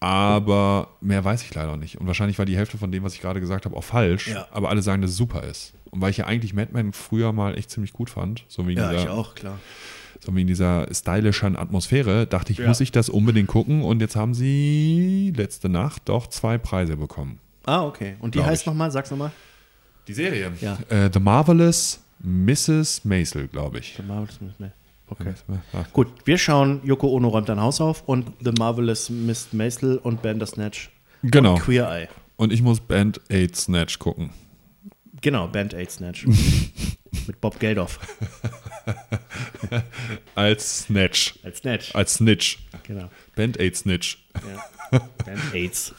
[0.00, 1.98] Aber mehr weiß ich leider nicht.
[1.98, 4.28] Und wahrscheinlich war die Hälfte von dem, was ich gerade gesagt habe, auch falsch.
[4.28, 4.46] Ja.
[4.52, 5.72] Aber alle sagen, dass es super ist.
[5.90, 8.80] Und weil ich ja eigentlich Mad Men früher mal echt ziemlich gut fand, so wegen
[8.80, 9.58] dieser auch, klar.
[10.24, 12.68] So wie in dieser stylischen Atmosphäre, dachte ich, Ja.
[12.68, 13.82] muss ich das unbedingt gucken.
[13.82, 17.38] Und jetzt haben sie letzte Nacht doch zwei Preise bekommen.
[17.64, 18.16] Ah, okay.
[18.20, 19.30] Und die heißt nochmal, sag's nochmal.
[20.06, 20.52] Die Serie?
[20.60, 20.78] Ja.
[20.88, 23.04] Äh, The Marvelous Mrs.
[23.04, 23.94] Maisel, glaube ich.
[23.96, 24.74] The Marvelous Miss Maisel.
[25.10, 25.32] Okay.
[25.72, 29.96] Ah, Gut, wir schauen Yoko Ono räumt ein Haus auf und The Marvelous Miss Maisel
[29.98, 30.90] und Bandersnatch.
[31.22, 31.54] Genau.
[31.54, 32.08] Und Queer Eye.
[32.36, 34.30] Und ich muss Band Aid Snatch gucken.
[35.20, 36.26] Genau, Band Aid Snatch.
[37.26, 37.98] Mit Bob Geldof
[40.34, 41.34] Als Snatch.
[41.44, 41.94] als Snatch.
[41.94, 42.58] Als Snitch.
[42.84, 43.08] Genau.
[43.36, 44.18] Band Aid Snitch.
[44.90, 45.00] Ja.
[45.24, 45.94] Band Aids.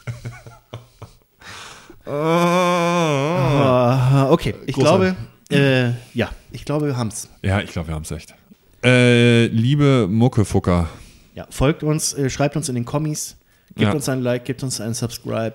[2.06, 5.14] Ah, okay, ich Großartig.
[5.48, 7.28] glaube, äh, ja, ich glaube, wir haben's.
[7.42, 8.34] Ja, ich glaube, wir haben es echt.
[8.82, 10.88] Äh, liebe Muckefucker,
[11.34, 13.36] Ja, folgt uns, äh, schreibt uns in den Kommis,
[13.76, 13.92] gebt Ja.
[13.92, 15.54] uns ein Like, gebt uns ein Subscribe.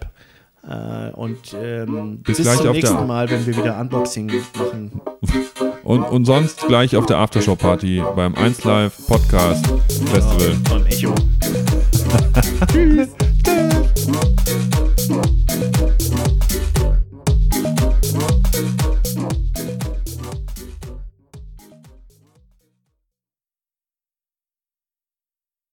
[0.67, 4.31] Äh, und ähm, Bis bis, gleich zum auf nächsten der- Mal, wenn wir wieder Unboxing
[4.57, 5.01] machen.
[5.85, 9.67] Und, und sonst gleich auf der Aftershow-Party beim 1Live Podcast
[10.11, 10.57] Festival.
[10.73, 11.13] Und Echo.
[12.71, 13.09] Tschüss.